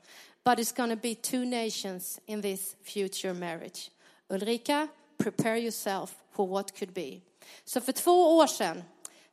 But 0.45 0.60
it's 0.60 0.71
going 0.71 0.89
to 0.89 0.95
be 0.95 1.15
two 1.15 1.45
nations 1.45 2.19
in 2.27 2.41
this 2.41 2.75
future 2.84 3.34
marriage. 3.34 3.89
Ulrika, 4.29 4.88
prepare 5.17 5.58
yourself 5.58 6.15
for 6.31 6.47
what 6.47 6.79
could 6.79 6.93
be. 6.93 7.21
Så 7.63 7.81
för 7.81 7.91
två 7.91 8.38
år 8.38 8.47
sedan 8.47 8.84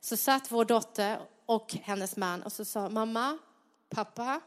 så 0.01 0.17
satt 0.17 0.51
vår 0.51 0.65
dotter 0.65 1.19
och 1.45 1.73
hennes 1.83 2.17
man 2.17 2.43
och 2.43 2.51
så 2.51 2.65
sa 2.65 2.89
mamma, 2.89 3.37
pappa, 3.89 4.41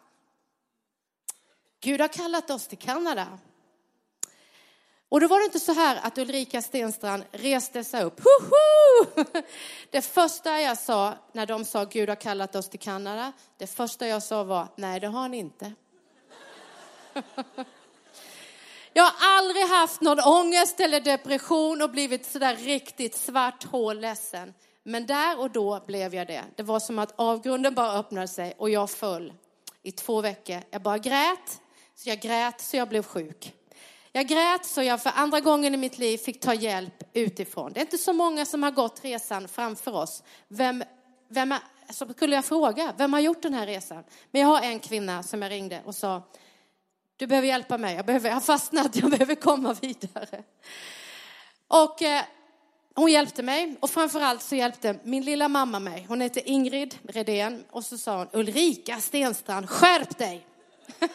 Gud 1.80 2.00
har 2.00 2.08
kallat 2.08 2.50
oss 2.50 2.66
till 2.66 2.78
Kanada. 2.78 3.38
Och 5.08 5.20
då 5.20 5.28
var 5.28 5.38
det 5.38 5.44
inte 5.44 5.60
så 5.60 5.72
här 5.72 6.00
att 6.02 6.18
Ulrika 6.18 6.62
Stenstrand 6.62 7.24
reste 7.32 7.84
sig 7.84 8.02
upp. 8.04 8.20
Hoho! 8.20 9.24
Det 9.90 10.02
första 10.02 10.60
jag 10.60 10.78
sa 10.78 11.14
när 11.32 11.46
de 11.46 11.64
sa 11.64 11.84
Gud 11.84 12.08
har 12.08 12.16
kallat 12.16 12.56
oss 12.56 12.68
till 12.68 12.80
Kanada, 12.80 13.32
det 13.58 13.66
första 13.66 14.06
jag 14.06 14.22
sa 14.22 14.44
var 14.44 14.68
nej 14.76 15.00
det 15.00 15.06
har 15.06 15.28
ni 15.28 15.36
inte. 15.36 15.72
Jag 18.92 19.04
har 19.04 19.38
aldrig 19.38 19.66
haft 19.66 20.00
någon 20.00 20.20
ångest 20.20 20.80
eller 20.80 21.00
depression 21.00 21.82
och 21.82 21.90
blivit 21.90 22.26
sådär 22.26 22.56
riktigt 22.56 23.16
svart 23.16 23.64
hål 23.64 24.00
ledsen. 24.00 24.54
Men 24.82 25.06
där 25.06 25.40
och 25.40 25.50
då 25.50 25.84
blev 25.86 26.14
jag 26.14 26.26
det. 26.26 26.44
Det 26.56 26.62
var 26.62 26.80
som 26.80 26.98
att 26.98 27.14
avgrunden 27.16 27.74
bara 27.74 27.98
öppnade 27.98 28.28
sig 28.28 28.54
och 28.58 28.70
jag 28.70 28.90
föll 28.90 29.32
i 29.82 29.92
två 29.92 30.20
veckor. 30.20 30.62
Jag 30.70 30.82
bara 30.82 30.98
grät, 30.98 31.60
så 31.94 32.08
jag 32.08 32.20
grät 32.20 32.60
så 32.60 32.76
jag 32.76 32.88
blev 32.88 33.02
sjuk. 33.02 33.52
Jag 34.12 34.26
grät 34.26 34.64
så 34.64 34.82
jag 34.82 35.02
för 35.02 35.12
andra 35.14 35.40
gången 35.40 35.74
i 35.74 35.76
mitt 35.76 35.98
liv 35.98 36.18
fick 36.18 36.40
ta 36.40 36.54
hjälp 36.54 37.04
utifrån. 37.12 37.72
Det 37.72 37.80
är 37.80 37.82
inte 37.82 37.98
så 37.98 38.12
många 38.12 38.46
som 38.46 38.62
har 38.62 38.70
gått 38.70 39.04
resan 39.04 39.48
framför 39.48 39.94
oss. 39.94 40.22
Vem, 40.48 40.84
vem 41.28 41.52
är, 41.52 41.58
så 41.90 42.08
skulle 42.08 42.34
jag 42.34 42.44
fråga, 42.44 42.94
vem 42.96 43.12
har 43.12 43.20
gjort 43.20 43.42
den 43.42 43.54
här 43.54 43.66
resan? 43.66 44.04
Men 44.30 44.40
jag 44.40 44.48
har 44.48 44.62
en 44.62 44.80
kvinna 44.80 45.22
som 45.22 45.42
jag 45.42 45.50
ringde 45.50 45.82
och 45.84 45.94
sa, 45.94 46.22
du 47.16 47.26
behöver 47.26 47.48
hjälpa 47.48 47.78
mig, 47.78 47.96
jag, 47.96 48.06
behöver, 48.06 48.28
jag 48.28 48.36
har 48.36 48.40
fastnat, 48.40 48.96
jag 48.96 49.10
behöver 49.10 49.34
komma 49.34 49.72
vidare. 49.80 50.42
Och 51.68 52.02
eh, 52.02 52.22
hon 52.94 53.12
hjälpte 53.12 53.42
mig 53.42 53.76
och 53.80 53.90
framförallt 53.90 54.42
så 54.42 54.54
hjälpte 54.56 54.98
min 55.02 55.24
lilla 55.24 55.48
mamma 55.48 55.80
mig. 55.80 56.06
Hon 56.08 56.20
heter 56.20 56.48
Ingrid 56.48 56.98
Redén 57.08 57.64
och 57.70 57.84
så 57.84 57.98
sa 57.98 58.18
hon 58.18 58.28
Ulrika 58.32 59.00
Stenstrand, 59.00 59.70
skärp 59.70 60.18
dig! 60.18 60.46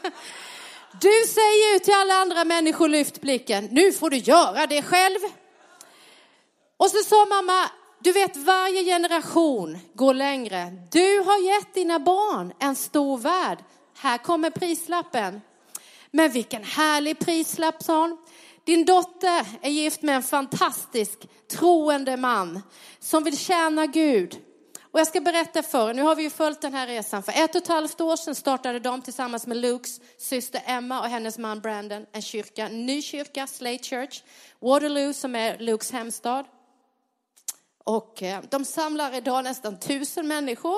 Du 1.01 1.27
säger 1.27 1.73
ju 1.73 1.79
till 1.79 1.93
alla 1.93 2.13
andra 2.13 2.43
människor, 2.43 2.87
lyft 2.87 3.21
blicken, 3.21 3.67
nu 3.71 3.91
får 3.91 4.09
du 4.09 4.17
göra 4.17 4.67
det 4.67 4.81
själv. 4.81 5.19
Och 6.77 6.89
så 6.89 6.97
sa 6.97 7.25
mamma, 7.25 7.69
du 7.99 8.11
vet 8.11 8.37
varje 8.37 8.83
generation 8.83 9.79
går 9.93 10.13
längre. 10.13 10.73
Du 10.91 11.19
har 11.19 11.53
gett 11.53 11.73
dina 11.73 11.99
barn 11.99 12.53
en 12.59 12.75
stor 12.75 13.17
värld. 13.17 13.57
Här 13.97 14.17
kommer 14.17 14.49
prislappen. 14.49 15.41
Men 16.11 16.31
vilken 16.31 16.63
härlig 16.63 17.19
prislapp, 17.19 17.83
sa 17.83 18.01
hon. 18.01 18.17
Din 18.63 18.85
dotter 18.85 19.45
är 19.61 19.69
gift 19.69 20.01
med 20.01 20.15
en 20.15 20.23
fantastisk 20.23 21.27
troende 21.47 22.17
man 22.17 22.61
som 22.99 23.23
vill 23.23 23.37
tjäna 23.37 23.85
Gud. 23.85 24.37
Och 24.91 24.99
jag 24.99 25.07
ska 25.07 25.21
berätta 25.21 25.63
för 25.63 25.89
er, 25.89 25.93
nu 25.93 26.01
har 26.01 26.15
vi 26.15 26.23
ju 26.23 26.29
följt 26.29 26.61
den 26.61 26.73
här 26.73 26.87
resan. 26.87 27.23
För 27.23 27.31
ett 27.31 27.55
och 27.55 27.61
ett 27.61 27.67
halvt 27.67 28.01
år 28.01 28.15
sedan 28.15 28.35
startade 28.35 28.79
de 28.79 29.01
tillsammans 29.01 29.47
med 29.47 29.57
Lukes 29.57 30.01
syster 30.17 30.61
Emma 30.65 30.99
och 30.99 31.07
hennes 31.07 31.37
man 31.37 31.59
Brandon 31.59 32.05
en 32.11 32.21
kyrka, 32.21 32.65
en 32.65 32.85
ny 32.85 33.01
kyrka, 33.01 33.47
Slate 33.47 33.83
Church, 33.83 34.23
Waterloo 34.59 35.13
som 35.13 35.35
är 35.35 35.57
Lukes 35.59 35.91
hemstad. 35.91 36.45
Och 37.83 38.23
eh, 38.23 38.43
de 38.49 38.65
samlar 38.65 39.15
idag 39.15 39.43
nästan 39.43 39.79
tusen 39.79 40.27
människor. 40.27 40.77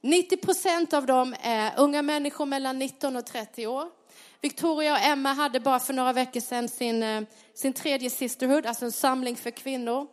90 0.00 0.36
procent 0.36 0.92
av 0.92 1.06
dem 1.06 1.34
är 1.42 1.72
unga 1.76 2.02
människor 2.02 2.46
mellan 2.46 2.78
19 2.78 3.16
och 3.16 3.26
30 3.26 3.66
år. 3.66 3.97
Victoria 4.40 4.92
och 4.92 5.00
Emma 5.00 5.32
hade 5.32 5.60
bara 5.60 5.80
för 5.80 5.92
några 5.92 6.12
veckor 6.12 6.40
sedan 6.40 6.68
sin, 6.68 7.02
eh, 7.02 7.22
sin 7.54 7.72
tredje 7.72 8.10
sisterhood, 8.10 8.66
alltså 8.66 8.84
en 8.84 8.92
samling 8.92 9.36
för 9.36 9.50
kvinnor. 9.50 10.06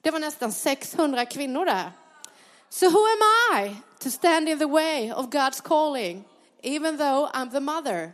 Det 0.00 0.10
var 0.10 0.18
nästan 0.18 0.52
600 0.52 1.24
kvinnor 1.24 1.64
där. 1.64 1.92
So 2.68 2.86
who 2.86 2.98
am 2.98 3.64
I 3.64 3.76
to 3.98 4.10
stand 4.10 4.48
in 4.48 4.58
the 4.58 4.66
way 4.66 5.12
of 5.12 5.26
God's 5.26 5.62
calling, 5.62 6.24
even 6.62 6.98
though 6.98 7.30
I'm 7.34 7.50
the 7.50 7.60
mother? 7.60 8.12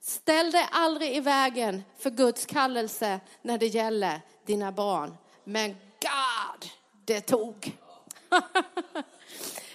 Ställ 0.00 0.50
dig 0.50 0.66
aldrig 0.70 1.16
i 1.16 1.20
vägen 1.20 1.82
för 1.98 2.10
Guds 2.10 2.46
kallelse 2.46 3.20
när 3.42 3.58
det 3.58 3.66
gäller 3.66 4.20
dina 4.46 4.72
barn. 4.72 5.16
Men 5.44 5.70
God, 6.00 6.70
det 7.04 7.20
tog. 7.20 7.78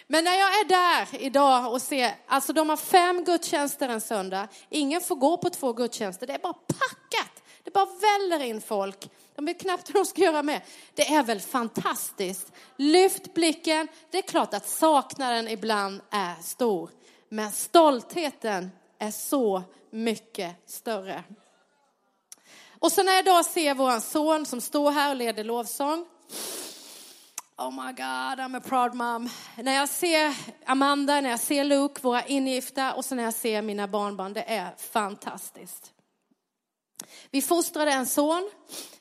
Men 0.08 0.24
när 0.24 0.34
jag 0.40 0.60
är 0.60 0.66
där 0.66 1.22
idag 1.22 1.72
och 1.72 1.82
ser, 1.82 2.16
alltså 2.28 2.54
de 2.54 2.70
har 2.70 2.78
fem 2.78 3.24
gudstjänster 3.24 3.90
en 3.90 4.02
söndag. 4.02 4.48
Ingen 4.70 5.02
får 5.02 5.16
gå 5.16 5.38
på 5.38 5.50
två 5.50 5.74
gudstjänster, 5.74 6.28
det 6.28 6.34
är 6.34 6.40
bara 6.40 6.54
packat. 6.54 7.44
Det 7.64 7.74
bara 7.74 7.86
väller 7.86 8.46
in 8.46 8.62
folk. 8.62 9.10
De 9.36 9.46
vet 9.46 9.62
knappt 9.62 9.90
hur 9.90 9.94
de 9.94 10.06
ska 10.06 10.22
göra 10.22 10.44
med. 10.44 10.62
Det 10.94 11.14
är 11.14 11.24
väl 11.24 11.40
fantastiskt. 11.40 12.52
Lyft 12.76 13.34
blicken. 13.34 13.88
Det 14.12 14.18
är 14.18 14.22
klart 14.22 14.54
att 14.54 14.70
saknaden 14.70 15.48
ibland 15.48 16.02
är 16.10 16.36
stor. 16.42 16.90
Men 17.30 17.52
stoltheten 17.52 18.72
är 19.00 19.12
så 19.12 19.64
mycket 19.92 20.56
större. 20.66 21.24
Och 22.80 22.92
så 22.92 23.04
när 23.04 23.14
jag 23.14 23.26
då 23.26 23.44
ser 23.44 23.74
vår 23.74 24.00
son 24.00 24.46
som 24.46 24.62
står 24.62 24.92
här 24.92 25.10
och 25.10 25.16
leder 25.16 25.44
lovsång. 25.44 26.06
Oh 27.60 27.72
my 27.72 27.92
God, 27.92 28.40
I'm 28.40 28.56
a 28.56 28.60
proud 28.60 28.94
mom. 28.94 29.30
När 29.56 29.76
jag 29.76 29.90
ser 29.90 30.36
Amanda, 30.66 31.22
när 31.22 31.30
jag 31.30 31.40
ser 31.40 31.64
Luke, 31.64 32.02
våra 32.02 32.26
ingifta 32.26 32.94
och 32.94 33.06
så 33.06 33.16
när 33.16 33.24
jag 33.24 33.34
ser 33.34 33.62
mina 33.62 33.88
barnbarn, 33.88 34.34
det 34.34 34.44
är 34.44 34.76
fantastiskt. 34.92 35.94
Vi 37.32 37.42
fostrade 37.42 37.92
en 37.92 38.06
son 38.06 38.50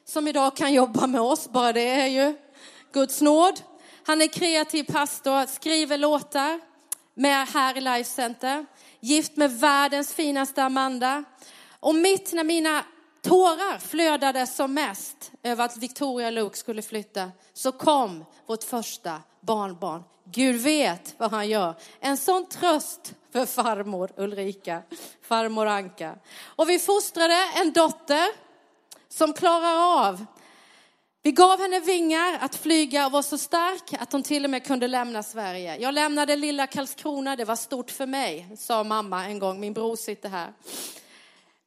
som 0.05 0.29
idag 0.29 0.57
kan 0.57 0.73
jobba 0.73 1.07
med 1.07 1.21
oss, 1.21 1.49
bara 1.49 1.73
det 1.73 1.89
är 1.89 2.07
ju 2.07 2.37
Guds 2.93 3.21
nåd. 3.21 3.61
Han 4.07 4.23
är 4.23 4.27
kreativ 4.27 4.85
pastor, 4.85 5.47
skriver 5.47 5.99
låtar 5.99 6.61
med 7.15 7.49
här 7.49 7.77
i 7.77 7.81
Life 7.81 8.11
Center. 8.11 8.67
Gift 9.01 9.37
med 9.37 9.61
världens 9.61 10.15
finaste 10.15 10.65
Amanda. 10.65 11.25
Och 11.81 11.95
mitt 11.95 12.33
när 12.33 12.45
mina 12.45 12.85
tårar 13.29 13.79
flödade 13.79 14.47
som 14.47 14.75
mest 14.75 15.33
över 15.43 15.65
att 15.65 15.77
Victoria 15.77 16.31
Luke 16.31 16.57
skulle 16.57 16.83
flytta 16.83 17.31
så 17.53 17.73
kom 17.73 18.25
vårt 18.47 18.65
första 18.65 19.23
barnbarn. 19.41 20.03
Gud 20.25 20.57
vet 20.57 21.15
vad 21.19 21.31
han 21.31 21.49
gör. 21.49 21.75
En 22.01 22.17
sån 22.17 22.47
tröst 22.47 23.15
för 23.33 23.47
farmor 23.47 24.13
Ulrika, 24.17 24.83
farmor 25.23 25.67
Anka. 25.67 26.15
Och 26.45 26.69
vi 26.69 26.79
fostrade 26.79 27.37
en 27.55 27.73
dotter 27.73 28.27
som 29.09 29.33
klarar 29.33 30.07
av 30.07 30.27
vi 31.27 31.33
gav 31.33 31.61
henne 31.61 31.81
vingar 31.81 32.39
att 32.41 32.55
flyga 32.57 33.07
och 33.07 33.13
var 33.13 33.23
så 33.23 33.39
stark 33.39 34.03
att 34.03 34.13
hon 34.13 34.23
till 34.23 34.45
och 34.45 34.51
med 34.51 34.67
kunde 34.67 34.89
lämna 34.89 35.23
Sverige. 35.23 35.77
Jag 35.77 35.95
lämnade 35.95 36.37
lilla 36.37 36.67
Karlskrona, 36.67 37.37
det 37.37 37.45
var 37.45 37.57
stort 37.57 37.91
för 37.91 38.07
mig, 38.07 38.49
sa 38.59 38.85
mamma 38.85 39.25
en 39.25 39.39
gång. 39.39 39.61
Min 39.61 39.73
bror 39.73 39.97
sitter 39.97 40.29
här. 40.29 40.53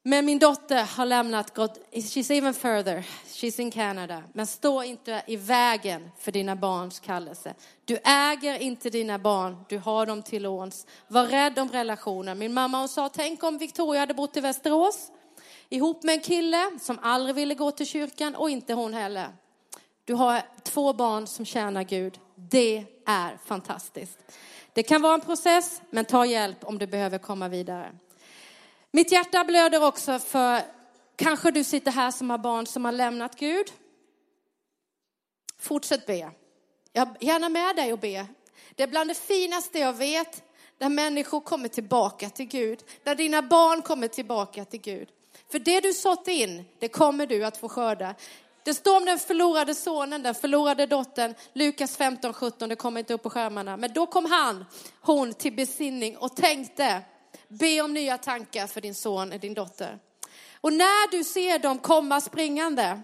Men 0.03 0.25
min 0.25 0.39
dotter 0.39 0.83
har 0.83 1.05
lämnat, 1.05 1.57
she's 1.91 2.31
even 2.31 2.53
further, 2.53 3.05
she's 3.25 3.61
in 3.61 3.71
Canada. 3.71 4.23
Men 4.33 4.47
stå 4.47 4.83
inte 4.83 5.23
i 5.27 5.35
vägen 5.35 6.11
för 6.19 6.31
dina 6.31 6.55
barns 6.55 6.99
kallelse. 6.99 7.53
Du 7.85 7.97
äger 8.03 8.59
inte 8.59 8.89
dina 8.89 9.19
barn, 9.19 9.65
du 9.69 9.77
har 9.77 10.05
dem 10.05 10.23
till 10.23 10.43
låns. 10.43 10.87
Var 11.07 11.25
rädd 11.25 11.59
om 11.59 11.69
relationen. 11.69 12.39
Min 12.39 12.53
mamma 12.53 12.79
hon 12.79 12.89
sa, 12.89 13.09
tänk 13.09 13.43
om 13.43 13.57
Victoria 13.57 13.99
hade 13.99 14.13
bott 14.13 14.37
i 14.37 14.41
Västerås 14.41 15.11
ihop 15.69 16.03
med 16.03 16.13
en 16.13 16.21
kille 16.21 16.71
som 16.81 16.99
aldrig 17.01 17.35
ville 17.35 17.55
gå 17.55 17.71
till 17.71 17.85
kyrkan 17.85 18.35
och 18.35 18.49
inte 18.49 18.73
hon 18.73 18.93
heller. 18.93 19.27
Du 20.05 20.13
har 20.13 20.41
två 20.63 20.93
barn 20.93 21.27
som 21.27 21.45
tjänar 21.45 21.83
Gud. 21.83 22.19
Det 22.35 22.85
är 23.05 23.37
fantastiskt. 23.45 24.19
Det 24.73 24.83
kan 24.83 25.01
vara 25.01 25.13
en 25.13 25.21
process, 25.21 25.81
men 25.89 26.05
ta 26.05 26.25
hjälp 26.25 26.63
om 26.63 26.77
du 26.77 26.87
behöver 26.87 27.17
komma 27.17 27.47
vidare. 27.47 27.91
Mitt 28.91 29.11
hjärta 29.11 29.43
blöder 29.43 29.83
också 29.83 30.19
för 30.19 30.61
kanske 31.15 31.51
du 31.51 31.63
sitter 31.63 31.91
här 31.91 32.11
som 32.11 32.29
har 32.29 32.37
barn 32.37 32.65
som 32.65 32.85
har 32.85 32.91
lämnat 32.91 33.35
Gud. 33.35 33.71
Fortsätt 35.59 36.05
be. 36.05 36.31
Jag 36.93 37.07
är 37.07 37.25
gärna 37.25 37.49
med 37.49 37.75
dig 37.75 37.93
och 37.93 37.99
be. 37.99 38.27
Det 38.75 38.83
är 38.83 38.87
bland 38.87 39.09
det 39.09 39.15
finaste 39.15 39.79
jag 39.79 39.93
vet 39.93 40.43
när 40.77 40.89
människor 40.89 41.41
kommer 41.41 41.67
tillbaka 41.67 42.29
till 42.29 42.45
Gud. 42.45 42.83
När 43.03 43.15
dina 43.15 43.41
barn 43.41 43.81
kommer 43.81 44.07
tillbaka 44.07 44.65
till 44.65 44.81
Gud. 44.81 45.09
För 45.51 45.59
det 45.59 45.79
du 45.79 45.93
sått 45.93 46.27
in, 46.27 46.65
det 46.79 46.87
kommer 46.87 47.27
du 47.27 47.45
att 47.45 47.57
få 47.57 47.69
skörda. 47.69 48.15
Det 48.63 48.73
står 48.73 48.97
om 48.97 49.05
den 49.05 49.19
förlorade 49.19 49.75
sonen, 49.75 50.23
den 50.23 50.35
förlorade 50.35 50.85
dottern, 50.85 51.33
Lukas 51.53 51.97
15, 51.97 52.33
17, 52.33 52.69
det 52.69 52.75
kommer 52.75 52.99
inte 52.99 53.13
upp 53.13 53.23
på 53.23 53.29
skärmarna. 53.29 53.77
Men 53.77 53.93
då 53.93 54.05
kom 54.05 54.25
han, 54.25 54.65
hon, 55.01 55.33
till 55.33 55.53
besinning 55.53 56.17
och 56.17 56.35
tänkte, 56.35 57.01
be 57.47 57.81
om 57.81 57.93
nya 57.93 58.17
tankar 58.17 58.67
för 58.67 58.81
din 58.81 58.95
son 58.95 59.27
eller 59.27 59.39
din 59.39 59.53
dotter. 59.53 59.99
Och 60.61 60.73
när 60.73 61.11
du 61.11 61.23
ser 61.23 61.59
dem 61.59 61.77
komma 61.77 62.21
springande, 62.21 63.01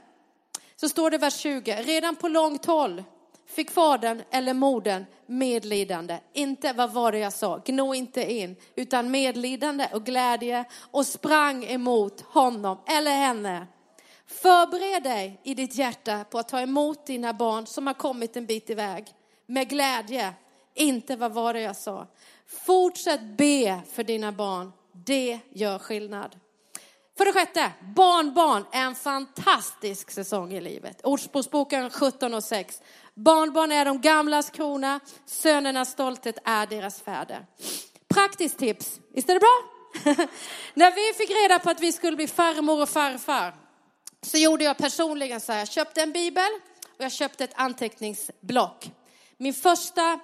så 0.75 0.89
står 0.89 1.11
det 1.11 1.17
vers 1.17 1.37
20, 1.37 1.81
redan 1.81 2.15
på 2.15 2.27
långt 2.27 2.65
håll 2.65 3.03
fick 3.47 3.71
fadern 3.71 4.21
eller 4.31 4.53
modern 4.53 5.05
medlidande. 5.25 6.19
Inte, 6.33 6.73
vad 6.73 6.91
var 6.91 7.11
det 7.11 7.19
jag 7.19 7.33
sa, 7.33 7.61
gno 7.65 7.93
inte 7.93 8.33
in, 8.33 8.55
utan 8.75 9.11
medlidande 9.11 9.89
och 9.93 10.05
glädje 10.05 10.65
och 10.91 11.07
sprang 11.07 11.65
emot 11.65 12.21
honom 12.21 12.77
eller 12.87 13.11
henne. 13.11 13.67
Förbered 14.27 15.03
dig 15.03 15.41
i 15.43 15.53
ditt 15.53 15.75
hjärta 15.75 16.23
på 16.23 16.39
att 16.39 16.49
ta 16.49 16.59
emot 16.59 17.05
dina 17.05 17.33
barn 17.33 17.67
som 17.67 17.87
har 17.87 17.93
kommit 17.93 18.37
en 18.37 18.45
bit 18.45 18.69
iväg 18.69 19.05
med 19.45 19.69
glädje 19.69 20.33
inte 20.75 21.15
vad 21.15 21.31
var 21.31 21.53
det 21.53 21.61
jag 21.61 21.75
sa. 21.75 22.07
Fortsätt 22.47 23.21
be 23.37 23.81
för 23.93 24.03
dina 24.03 24.31
barn. 24.31 24.71
Det 24.91 25.39
gör 25.51 25.79
skillnad. 25.79 26.35
För 27.17 27.25
det 27.25 27.33
sjätte, 27.33 27.71
barnbarn 27.95 28.65
är 28.71 28.81
en 28.81 28.95
fantastisk 28.95 30.11
säsong 30.11 30.53
i 30.53 30.61
livet. 30.61 31.01
Ordspråksboken 31.03 31.89
17 31.89 32.33
och 32.33 32.43
6. 32.43 32.81
Barnbarn 33.13 33.71
är 33.71 33.85
de 33.85 34.01
gamlas 34.01 34.49
krona, 34.49 34.99
sönernas 35.25 35.91
stolthet 35.91 36.37
är 36.43 36.67
deras 36.67 37.01
fäder. 37.01 37.45
Praktiskt 38.07 38.57
tips, 38.57 38.99
visst 39.13 39.29
är 39.29 39.33
det 39.33 39.39
bra? 39.39 39.75
När 40.73 40.91
vi 40.91 41.17
fick 41.17 41.29
reda 41.29 41.59
på 41.59 41.69
att 41.69 41.79
vi 41.79 41.91
skulle 41.91 42.15
bli 42.15 42.27
farmor 42.27 42.81
och 42.81 42.89
farfar 42.89 43.55
så 44.21 44.37
gjorde 44.37 44.63
jag 44.63 44.77
personligen 44.77 45.41
så 45.41 45.51
här, 45.51 45.59
jag 45.59 45.71
köpte 45.71 46.01
en 46.01 46.11
bibel 46.11 46.49
och 46.97 47.03
jag 47.03 47.11
köpte 47.11 47.43
ett 47.43 47.53
anteckningsblock. 47.55 48.91
Min 49.37 49.53
första, 49.53 50.19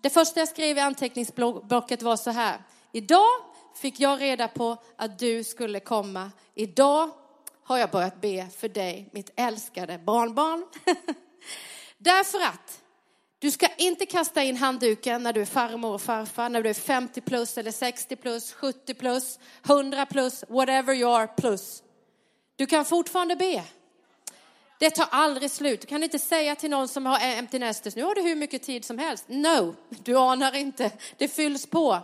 det 0.00 0.10
första 0.10 0.40
jag 0.40 0.48
skrev 0.48 0.76
i 0.76 0.80
anteckningsblocket 0.80 2.02
var 2.02 2.16
så 2.16 2.30
här, 2.30 2.58
idag 2.92 3.28
fick 3.76 4.00
jag 4.00 4.20
reda 4.20 4.48
på 4.48 4.76
att 4.96 5.18
du 5.18 5.44
skulle 5.44 5.80
komma. 5.80 6.30
Idag 6.54 7.10
har 7.64 7.78
jag 7.78 7.90
börjat 7.90 8.20
be 8.20 8.48
för 8.56 8.68
dig, 8.68 9.08
mitt 9.12 9.30
älskade 9.36 9.98
barnbarn. 9.98 10.66
Därför 11.98 12.40
att 12.40 12.80
du 13.38 13.50
ska 13.50 13.68
inte 13.78 14.06
kasta 14.06 14.42
in 14.42 14.56
handduken 14.56 15.22
när 15.22 15.32
du 15.32 15.40
är 15.40 15.46
farmor 15.46 15.94
och 15.94 16.02
farfar, 16.02 16.48
när 16.48 16.62
du 16.62 16.70
är 16.70 16.74
50 16.74 17.20
plus 17.20 17.58
eller 17.58 17.72
60 17.72 18.16
plus, 18.16 18.52
70 18.52 18.94
plus, 18.94 19.38
100 19.66 20.06
plus, 20.06 20.44
whatever 20.48 20.94
you 20.94 21.10
are 21.10 21.26
plus. 21.26 21.82
Du 22.56 22.66
kan 22.66 22.84
fortfarande 22.84 23.36
be. 23.36 23.64
Det 24.80 24.90
tar 24.90 25.08
aldrig 25.10 25.50
slut. 25.50 25.80
Du 25.80 25.86
kan 25.86 26.02
inte 26.02 26.18
säga 26.18 26.56
till 26.56 26.70
någon 26.70 26.88
som 26.88 27.06
har 27.06 27.18
empty 27.20 27.58
nesters, 27.58 27.96
nu 27.96 28.02
har 28.02 28.14
du 28.14 28.22
hur 28.22 28.34
mycket 28.34 28.62
tid 28.62 28.84
som 28.84 28.98
helst. 28.98 29.24
No, 29.28 29.74
du 29.88 30.16
anar 30.16 30.56
inte. 30.56 30.90
Det 31.18 31.28
fylls 31.28 31.66
på. 31.66 31.98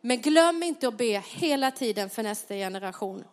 Men 0.00 0.20
glöm 0.20 0.62
inte 0.62 0.88
att 0.88 0.98
be 0.98 1.22
hela 1.26 1.70
tiden 1.70 2.10
för 2.10 2.22
nästa 2.22 2.54
generation. 2.54 3.24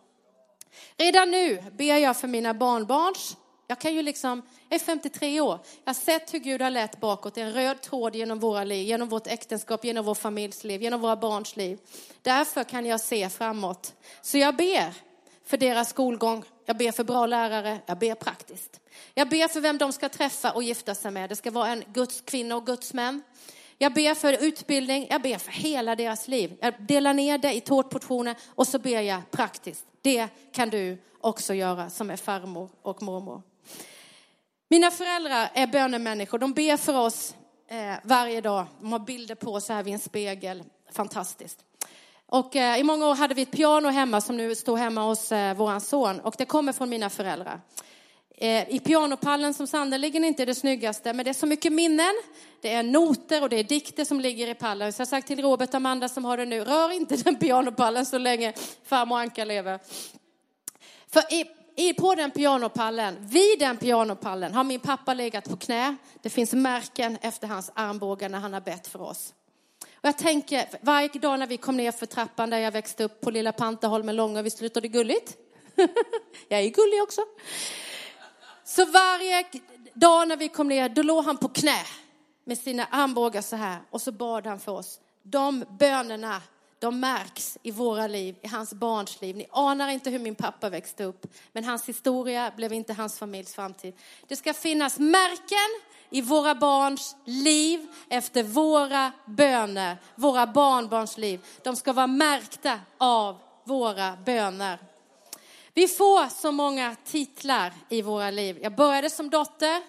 Redan 0.96 1.30
nu 1.30 1.64
ber 1.72 1.96
jag 1.96 2.16
för 2.16 2.28
mina 2.28 2.54
barnbarns 2.54 3.36
jag 3.70 3.78
kan 3.78 3.94
ju 3.94 4.02
liksom, 4.02 4.42
jag 4.68 4.80
är 4.80 4.84
53 4.84 5.40
år. 5.40 5.58
Jag 5.84 5.90
har 5.90 5.94
sett 5.94 6.34
hur 6.34 6.38
Gud 6.38 6.62
har 6.62 6.70
lett 6.70 7.00
bakåt. 7.00 7.34
Det 7.34 7.40
är 7.40 7.46
en 7.46 7.52
röd 7.52 7.80
tråd 7.80 8.16
genom 8.16 8.38
våra 8.38 8.64
liv, 8.64 8.86
genom 8.86 9.08
vårt 9.08 9.26
äktenskap, 9.26 9.84
genom 9.84 10.04
vår 10.04 10.14
familjs 10.14 10.64
liv, 10.64 10.82
genom 10.82 11.00
våra 11.00 11.16
barns 11.16 11.56
liv. 11.56 11.78
Därför 12.22 12.64
kan 12.64 12.86
jag 12.86 13.00
se 13.00 13.28
framåt. 13.28 13.94
Så 14.22 14.38
jag 14.38 14.56
ber 14.56 14.94
för 15.44 15.56
deras 15.56 15.90
skolgång. 15.90 16.44
Jag 16.68 16.76
ber 16.76 16.92
för 16.92 17.04
bra 17.04 17.26
lärare. 17.26 17.78
Jag 17.86 17.98
ber 17.98 18.14
praktiskt. 18.14 18.80
Jag 19.14 19.28
ber 19.28 19.48
för 19.48 19.60
vem 19.60 19.78
de 19.78 19.92
ska 19.92 20.08
träffa 20.08 20.52
och 20.52 20.62
gifta 20.62 20.94
sig 20.94 21.10
med. 21.10 21.28
Det 21.28 21.36
ska 21.36 21.50
vara 21.50 21.68
en 21.68 21.84
Guds 21.92 22.20
kvinna 22.20 22.56
och 22.56 22.66
Guds 22.66 22.94
män. 22.94 23.22
Jag 23.78 23.94
ber 23.94 24.14
för 24.14 24.44
utbildning. 24.44 25.06
Jag 25.10 25.22
ber 25.22 25.38
för 25.38 25.52
hela 25.52 25.96
deras 25.96 26.28
liv. 26.28 26.56
Jag 26.60 26.74
delar 26.82 27.14
ner 27.14 27.38
det 27.38 27.52
i 27.52 27.60
tårtportioner 27.60 28.36
och 28.54 28.68
så 28.68 28.78
ber 28.78 29.00
jag 29.00 29.30
praktiskt. 29.30 29.84
Det 30.02 30.28
kan 30.52 30.70
du 30.70 30.98
också 31.20 31.54
göra 31.54 31.90
som 31.90 32.10
är 32.10 32.16
farmor 32.16 32.70
och 32.82 33.02
mormor. 33.02 33.42
Mina 34.68 34.90
föräldrar 34.90 35.50
är 35.54 35.66
bönemänniskor. 35.66 36.38
De 36.38 36.52
ber 36.52 36.76
för 36.76 36.96
oss 36.96 37.34
eh, 37.68 37.94
varje 38.02 38.40
dag. 38.40 38.66
De 38.80 38.92
har 38.92 38.98
bilder 38.98 39.34
på 39.34 39.60
så 39.60 39.72
här 39.72 39.82
vid 39.82 39.94
en 39.94 40.00
spegel. 40.00 40.64
Fantastiskt. 40.92 41.64
Och 42.30 42.56
eh, 42.56 42.80
i 42.80 42.82
många 42.82 43.06
år 43.08 43.14
hade 43.14 43.34
vi 43.34 43.42
ett 43.42 43.50
piano 43.50 43.88
hemma 43.88 44.20
som 44.20 44.36
nu 44.36 44.54
står 44.54 44.76
hemma 44.76 45.02
hos 45.02 45.32
eh, 45.32 45.56
våran 45.56 45.80
son. 45.80 46.20
Och 46.20 46.34
det 46.38 46.44
kommer 46.44 46.72
från 46.72 46.88
mina 46.88 47.10
föräldrar. 47.10 47.60
Eh, 48.40 48.74
I 48.74 48.80
pianopallen 48.80 49.54
som 49.54 49.66
sannerligen 49.66 50.24
inte 50.24 50.42
är 50.42 50.46
det 50.46 50.54
snyggaste, 50.54 51.12
men 51.12 51.24
det 51.24 51.30
är 51.30 51.34
så 51.34 51.46
mycket 51.46 51.72
minnen. 51.72 52.14
Det 52.60 52.72
är 52.72 52.82
noter 52.82 53.42
och 53.42 53.48
det 53.48 53.56
är 53.56 53.64
dikter 53.64 54.04
som 54.04 54.20
ligger 54.20 54.48
i 54.48 54.54
pallen. 54.54 54.92
Så 54.92 55.00
jag 55.00 55.06
har 55.06 55.10
sagt 55.10 55.26
till 55.26 55.42
Robert 55.42 55.68
och 55.68 55.74
Amanda 55.74 56.08
som 56.08 56.24
har 56.24 56.36
det 56.36 56.44
nu, 56.44 56.64
rör 56.64 56.92
inte 56.92 57.16
den 57.16 57.36
pianopallen 57.36 58.06
så 58.06 58.18
länge 58.18 58.52
farmor 58.84 59.18
Anka 59.18 59.44
lever. 59.44 59.78
För 61.06 61.32
i, 61.32 61.44
i, 61.76 61.94
på 61.94 62.14
den 62.14 62.30
pianopallen, 62.30 63.16
vid 63.20 63.58
den 63.58 63.76
pianopallen 63.76 64.54
har 64.54 64.64
min 64.64 64.80
pappa 64.80 65.14
legat 65.14 65.50
på 65.50 65.56
knä. 65.56 65.96
Det 66.22 66.30
finns 66.30 66.52
märken 66.52 67.18
efter 67.20 67.48
hans 67.48 67.70
armbågar 67.74 68.28
när 68.28 68.38
han 68.38 68.52
har 68.52 68.60
bett 68.60 68.86
för 68.86 69.02
oss. 69.02 69.34
Och 70.00 70.08
jag 70.08 70.18
tänker, 70.18 70.68
varje 70.80 71.08
dag 71.08 71.38
när 71.38 71.46
vi 71.46 71.56
kom 71.56 71.76
ner 71.76 71.92
för 71.92 72.06
trappan 72.06 72.50
där 72.50 72.58
jag 72.58 72.72
växte 72.72 73.04
upp 73.04 73.20
på 73.20 73.30
lilla 73.30 73.52
Panterholmen 73.52 74.16
Långa, 74.16 74.42
visst 74.42 74.60
låter 74.60 74.80
det 74.80 74.88
gulligt? 74.88 75.36
jag 76.48 76.60
är 76.60 76.64
ju 76.64 76.70
gullig 76.70 77.02
också. 77.02 77.20
Så 78.64 78.84
varje 78.84 79.44
dag 79.94 80.28
när 80.28 80.36
vi 80.36 80.48
kom 80.48 80.68
ner, 80.68 80.88
då 80.88 81.02
låg 81.02 81.24
han 81.24 81.36
på 81.36 81.48
knä 81.48 81.78
med 82.44 82.58
sina 82.58 82.84
armbågar 82.84 83.42
så 83.42 83.56
här 83.56 83.78
och 83.90 84.02
så 84.02 84.12
bad 84.12 84.46
han 84.46 84.60
för 84.60 84.72
oss. 84.72 85.00
De 85.22 85.64
bönerna 85.78 86.42
de 86.78 87.00
märks 87.00 87.58
i 87.62 87.70
våra 87.70 88.06
liv, 88.06 88.36
i 88.42 88.48
hans 88.48 88.72
barns 88.72 89.20
liv. 89.20 89.36
Ni 89.36 89.46
anar 89.50 89.88
inte 89.88 90.10
hur 90.10 90.18
min 90.18 90.34
pappa 90.34 90.68
växte 90.68 91.04
upp, 91.04 91.26
men 91.52 91.64
hans 91.64 91.88
historia 91.88 92.52
blev 92.56 92.72
inte 92.72 92.92
hans 92.92 93.18
familjs 93.18 93.54
framtid. 93.54 93.94
Det 94.26 94.36
ska 94.36 94.54
finnas 94.54 94.98
märken 94.98 95.80
i 96.10 96.22
våra 96.22 96.54
barns 96.54 97.16
liv 97.24 97.86
efter 98.08 98.42
våra 98.42 99.12
böner, 99.26 99.96
våra 100.14 100.46
barnbarns 100.46 101.18
liv. 101.18 101.44
De 101.62 101.76
ska 101.76 101.92
vara 101.92 102.06
märkta 102.06 102.80
av 102.98 103.38
våra 103.64 104.16
böner. 104.16 104.78
Vi 105.74 105.88
får 105.88 106.28
så 106.28 106.52
många 106.52 106.96
titlar 107.04 107.72
i 107.88 108.02
våra 108.02 108.30
liv. 108.30 108.58
Jag 108.62 108.74
började 108.74 109.10
som 109.10 109.30
dotter, 109.30 109.82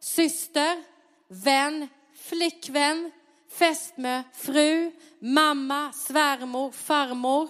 syster, 0.00 0.82
vän, 1.28 1.88
flickvän, 2.16 3.10
fästmö, 3.52 4.22
fru, 4.34 4.92
mamma, 5.20 5.92
svärmor, 5.92 6.70
farmor. 6.70 7.48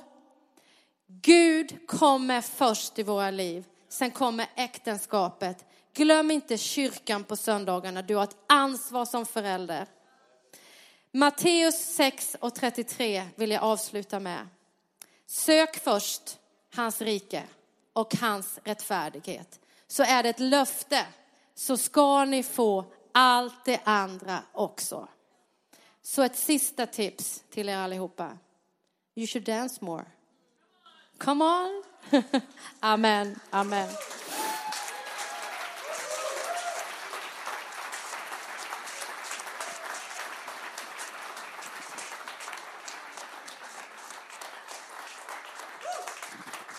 Gud 1.07 1.89
kommer 1.89 2.41
först 2.41 2.99
i 2.99 3.03
våra 3.03 3.31
liv. 3.31 3.65
Sen 3.89 4.11
kommer 4.11 4.47
äktenskapet. 4.57 5.70
Glöm 6.01 6.31
inte 6.31 6.59
kyrkan 6.59 7.25
på 7.25 7.37
söndagarna. 7.37 8.03
Du 8.03 8.15
har 8.15 8.25
ett 8.25 8.37
ansvar 8.47 9.05
som 9.05 9.27
förälder. 9.27 9.87
Matteus 11.11 11.95
6 11.95 12.37
och 12.41 12.55
33 12.55 13.27
vill 13.37 13.51
jag 13.51 13.63
avsluta 13.63 14.21
med. 14.21 14.49
Sök 15.27 15.77
först 15.77 16.39
hans 16.75 17.01
rike 17.01 17.43
och 17.93 18.15
hans 18.15 18.59
rättfärdighet. 18.65 19.61
Så 19.87 20.03
är 20.03 20.23
det 20.23 20.29
ett 20.29 20.41
löfte 20.41 21.07
så 21.55 21.77
ska 21.77 22.25
ni 22.25 22.43
få 22.43 22.85
allt 23.13 23.65
det 23.65 23.81
andra 23.85 24.43
också. 24.53 25.09
Så 26.03 26.23
ett 26.23 26.37
sista 26.37 26.87
tips 26.87 27.45
till 27.51 27.69
er 27.69 27.77
allihopa. 27.77 28.39
You 29.15 29.27
should 29.27 29.47
dance 29.47 29.85
more. 29.85 30.05
Come 31.19 31.45
on. 31.45 31.83
amen, 32.81 33.41
amen. 33.51 33.89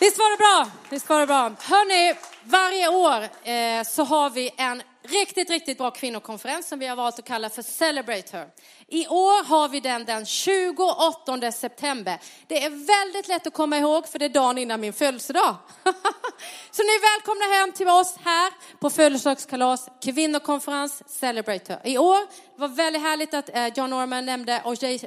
Visst 0.02 0.18
var 0.18 0.32
det 0.32 0.38
bra? 0.38 0.72
Visst 0.90 1.10
var 1.10 1.20
det 1.20 1.28
bra? 1.28 1.52
Hörni, 1.60 2.14
varje 2.44 2.90
år 2.90 3.24
eh, 3.24 3.84
så 3.84 4.04
har 4.04 4.30
vi 4.30 4.52
en 4.58 4.84
riktigt, 5.04 5.50
riktigt 5.50 5.78
bra 5.78 5.92
kvinnokonferens 5.92 6.68
som 6.68 6.80
vi 6.80 6.88
har 6.88 6.96
valt 6.96 7.20
att 7.20 7.26
kalla 7.26 7.50
för 7.50 7.62
Celebrate 7.62 8.38
Her. 8.38 8.48
I 8.88 9.08
år 9.08 9.44
har 9.44 9.70
vi 9.70 9.80
den 9.80 10.06
den 10.06 10.26
28 10.26 11.52
september. 11.52 12.20
Det 12.48 12.64
är 12.64 12.70
väldigt 12.70 13.28
lätt 13.28 13.48
att 13.48 13.54
komma 13.54 13.78
ihåg 13.78 14.08
för 14.08 14.20
det 14.20 14.26
är 14.26 14.30
dagen 14.30 14.58
innan 14.58 14.82
min 14.82 14.94
födelsedag. 14.94 15.56
Så 16.72 16.84
ni 16.84 16.90
är 16.90 17.16
välkomna 17.16 17.56
hem 17.56 17.72
till 17.72 17.90
oss 17.90 18.16
här 18.24 18.54
på 18.80 18.90
födelsedagskalas, 18.90 19.90
kvinnokonferens, 20.04 21.04
Celebrate 21.08 21.74
Her. 21.74 21.88
I 21.88 21.98
år 21.98 22.20
det 22.56 22.62
var 22.62 22.68
väldigt 22.68 23.02
härligt 23.02 23.34
att 23.34 23.50
eh, 23.56 23.68
John 23.68 23.90
Norman 23.90 24.26
nämnde 24.26 24.62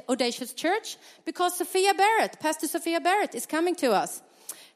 Audacious 0.07 0.55
Church 0.55 0.97
because 1.25 1.57
Sofia 1.57 1.93
Barrett, 1.93 2.39
Pastor 2.39 2.67
Sofia 2.67 2.99
Barrett 2.99 3.35
is 3.35 3.45
coming 3.45 3.75
to 3.75 3.85
us. 3.85 4.21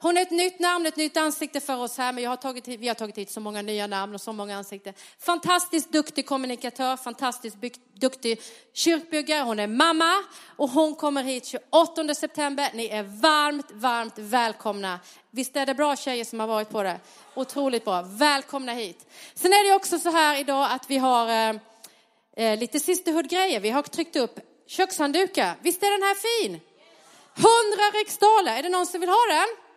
Hon 0.01 0.17
är 0.17 0.21
ett 0.21 0.31
nytt 0.31 0.59
namn, 0.59 0.85
ett 0.85 0.95
nytt 0.95 1.17
ansikte 1.17 1.59
för 1.59 1.77
oss 1.77 1.97
här, 1.97 2.13
men 2.13 2.23
jag 2.23 2.31
har 2.31 2.37
tagit, 2.37 2.67
vi 2.67 2.87
har 2.87 2.95
tagit 2.95 3.17
hit 3.17 3.31
så 3.31 3.39
många 3.39 3.61
nya 3.61 3.87
namn 3.87 4.15
och 4.15 4.21
så 4.21 4.33
många 4.33 4.57
ansikten. 4.57 4.93
Fantastiskt 5.19 5.91
duktig 5.91 6.25
kommunikatör, 6.25 6.97
fantastiskt 6.97 7.57
duktig 7.93 8.41
kyrkbyggare. 8.73 9.43
Hon 9.43 9.59
är 9.59 9.67
mamma 9.67 10.13
och 10.55 10.69
hon 10.69 10.95
kommer 10.95 11.23
hit 11.23 11.45
28 11.45 12.15
september. 12.15 12.69
Ni 12.73 12.87
är 12.87 13.03
varmt, 13.03 13.71
varmt 13.71 14.13
välkomna. 14.17 14.99
Visst 15.31 15.55
är 15.55 15.65
det 15.65 15.73
bra 15.73 15.95
tjejer 15.95 16.25
som 16.25 16.39
har 16.39 16.47
varit 16.47 16.69
på 16.69 16.83
det? 16.83 16.99
Otroligt 17.35 17.85
bra. 17.85 18.01
Välkomna 18.01 18.73
hit. 18.73 19.07
Sen 19.33 19.53
är 19.53 19.69
det 19.69 19.75
också 19.75 19.99
så 19.99 20.11
här 20.11 20.39
idag 20.39 20.67
att 20.71 20.89
vi 20.89 20.97
har 20.97 21.29
eh, 21.29 21.55
eh 22.35 22.59
lite 22.59 22.79
sisterhood-grejer. 22.79 23.59
Vi 23.59 23.69
har 23.69 23.81
tryckt 23.81 24.15
upp 24.15 24.39
kökshanddukar. 24.67 25.55
Visst 25.61 25.83
är 25.83 25.91
den 25.91 26.03
här 26.03 26.15
fin? 26.15 26.59
100 27.35 27.99
riksdaler. 27.99 28.57
Är 28.57 28.63
det 28.63 28.69
någon 28.69 28.85
som 28.85 28.99
vill 28.99 29.09
ha 29.09 29.25
den? 29.29 29.68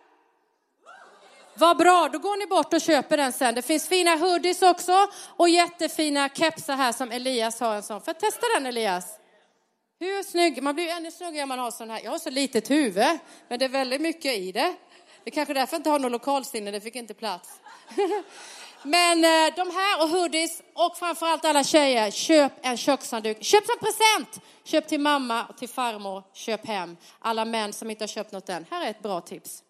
Vad 1.55 1.77
bra, 1.77 2.09
då 2.13 2.19
går 2.19 2.37
ni 2.37 2.47
bort 2.47 2.73
och 2.73 2.81
köper 2.81 3.17
den 3.17 3.33
sen. 3.33 3.55
Det 3.55 3.61
finns 3.61 3.87
fina 3.87 4.15
hoodies 4.15 4.61
också 4.61 5.07
och 5.27 5.49
jättefina 5.49 6.29
kepsar 6.29 6.75
här 6.75 6.91
som 6.91 7.11
Elias 7.11 7.59
har 7.59 7.75
en 7.75 7.83
sån. 7.83 8.01
Får 8.01 8.13
jag 8.13 8.19
testa 8.19 8.45
den 8.55 8.65
Elias? 8.65 9.05
Hur 9.99 10.23
snygg? 10.23 10.63
Man 10.63 10.75
blir 10.75 10.85
ju 10.85 10.89
ännu 10.89 11.11
snyggare 11.11 11.43
om 11.43 11.49
man 11.49 11.59
har 11.59 11.71
sån 11.71 11.89
här. 11.89 12.01
Jag 12.03 12.11
har 12.11 12.19
så 12.19 12.29
litet 12.29 12.69
huvud, 12.69 13.19
men 13.47 13.59
det 13.59 13.65
är 13.65 13.69
väldigt 13.69 14.01
mycket 14.01 14.37
i 14.37 14.51
det. 14.51 14.75
Det 15.23 15.29
är 15.29 15.31
kanske 15.31 15.53
därför 15.53 15.73
jag 15.73 15.79
inte 15.79 15.89
har 15.89 15.99
någon 15.99 16.11
lokalsinne, 16.11 16.71
det 16.71 16.81
fick 16.81 16.95
inte 16.95 17.13
plats. 17.13 17.49
Men 18.85 19.23
eh, 19.23 19.55
de 19.55 19.71
här 19.75 20.01
och 20.03 20.09
hoodies 20.09 20.61
och 20.73 20.97
framförallt 20.97 21.45
alla 21.45 21.63
tjejer, 21.63 22.11
köp 22.11 22.51
en 22.61 22.77
kökshandduk. 22.77 23.43
Köp 23.43 23.65
som 23.65 23.75
present! 23.79 24.45
Köp 24.63 24.87
till 24.87 24.99
mamma 24.99 25.45
och 25.45 25.57
till 25.57 25.69
farmor, 25.69 26.23
köp 26.33 26.67
hem. 26.67 26.97
Alla 27.19 27.45
män 27.45 27.73
som 27.73 27.89
inte 27.89 28.03
har 28.03 28.07
köpt 28.07 28.31
något 28.31 28.49
än, 28.49 28.65
här 28.69 28.85
är 28.85 28.89
ett 28.89 29.03
bra 29.03 29.21
tips. 29.21 29.63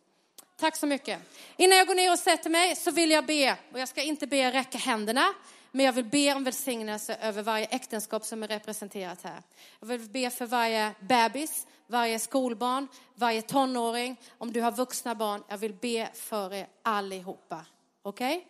Tack 0.58 0.76
så 0.76 0.88
mycket. 0.88 1.20
Innan 1.58 1.78
jag 1.78 1.88
går 1.88 1.96
ner 1.96 2.12
och 2.12 2.20
sätter 2.20 2.50
mig 2.50 2.76
så 2.76 2.92
vill 2.92 3.12
jag 3.12 3.26
be, 3.26 3.58
och 3.72 3.80
jag 3.80 3.88
ska 3.88 4.02
inte 4.02 4.28
be 4.28 4.52
räcka 4.52 4.78
händerna, 4.78 5.34
men 5.72 5.86
jag 5.86 5.94
vill 5.94 6.06
be 6.06 6.34
om 6.34 6.44
välsignelse 6.44 7.18
över 7.22 7.44
varje 7.44 7.66
äktenskap 7.66 8.26
som 8.26 8.44
är 8.44 8.48
representerat 8.48 9.24
här. 9.24 9.42
Jag 9.80 9.88
vill 9.88 10.02
be 10.02 10.30
för 10.30 10.46
varje 10.46 10.92
bebis, 11.00 11.68
varje 11.88 12.20
skolbarn, 12.20 12.88
varje 13.16 13.42
tonåring, 13.42 14.16
om 14.38 14.54
du 14.54 14.62
har 14.62 14.72
vuxna 14.72 15.16
barn. 15.16 15.44
Jag 15.48 15.58
vill 15.58 15.74
be 15.74 16.10
för 16.14 16.54
er 16.54 16.68
allihopa. 16.82 17.66
Okej? 18.02 18.38
Okay? 18.38 18.48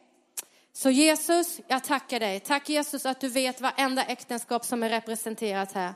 Så 0.74 0.90
Jesus, 0.90 1.60
jag 1.68 1.84
tackar 1.84 2.20
dig. 2.20 2.40
Tack 2.40 2.70
Jesus 2.70 3.06
att 3.06 3.22
du 3.22 3.30
vet 3.30 3.62
varenda 3.62 4.04
äktenskap 4.04 4.66
som 4.66 4.84
är 4.84 4.90
representerat 4.90 5.72
här. 5.72 5.94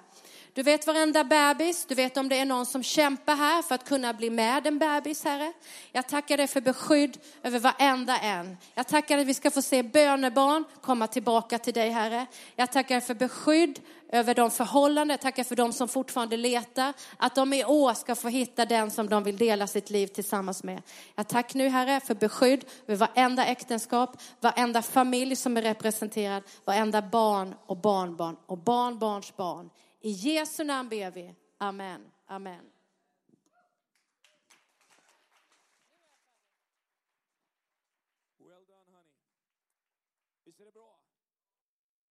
Du 0.57 0.63
vet 0.63 0.87
varenda 0.87 1.23
bebis, 1.23 1.85
du 1.85 1.95
vet 1.95 2.17
om 2.17 2.29
det 2.29 2.39
är 2.39 2.45
någon 2.45 2.65
som 2.65 2.83
kämpar 2.83 3.35
här 3.35 3.61
för 3.61 3.75
att 3.75 3.85
kunna 3.85 4.13
bli 4.13 4.29
med 4.29 4.67
en 4.67 4.79
bebis, 4.79 5.23
Herre. 5.23 5.53
Jag 5.91 6.07
tackar 6.07 6.37
dig 6.37 6.47
för 6.47 6.61
beskydd 6.61 7.17
över 7.43 7.59
varenda 7.59 8.17
en. 8.17 8.57
Jag 8.73 8.87
tackar 8.87 9.15
dig 9.15 9.21
att 9.21 9.27
vi 9.27 9.33
ska 9.33 9.51
få 9.51 9.61
se 9.61 9.83
bönebarn 9.83 10.63
komma 10.81 11.07
tillbaka 11.07 11.59
till 11.59 11.73
dig, 11.73 11.89
Herre. 11.89 12.25
Jag 12.55 12.71
tackar 12.71 12.95
dig 12.95 13.01
för 13.01 13.13
beskydd 13.13 13.79
över 14.09 14.35
de 14.35 14.51
förhållanden, 14.51 15.13
jag 15.13 15.21
tackar 15.21 15.43
för 15.43 15.55
de 15.55 15.73
som 15.73 15.87
fortfarande 15.87 16.37
letar, 16.37 16.93
att 17.17 17.35
de 17.35 17.53
i 17.53 17.65
år 17.65 17.93
ska 17.93 18.15
få 18.15 18.27
hitta 18.27 18.65
den 18.65 18.91
som 18.91 19.09
de 19.09 19.23
vill 19.23 19.37
dela 19.37 19.67
sitt 19.67 19.89
liv 19.89 20.07
tillsammans 20.07 20.63
med. 20.63 20.81
Jag 21.15 21.27
tackar 21.27 21.57
nu 21.57 21.69
Herre 21.69 21.99
för 21.99 22.15
beskydd 22.15 22.65
över 22.87 23.07
varenda 23.07 23.45
äktenskap, 23.45 24.21
varenda 24.41 24.81
familj 24.81 25.35
som 25.35 25.57
är 25.57 25.61
representerad, 25.61 26.43
varenda 26.65 27.01
barn 27.01 27.55
och 27.65 27.77
barnbarn 27.77 28.35
och 28.45 28.57
barnbarns 28.57 29.35
barn. 29.35 29.69
I 30.07 30.13
Jesu 30.13 30.63
namn 30.63 30.89
ber 30.89 31.09
vi. 31.11 31.35
Amen. 31.59 32.01
Amen. 32.27 32.76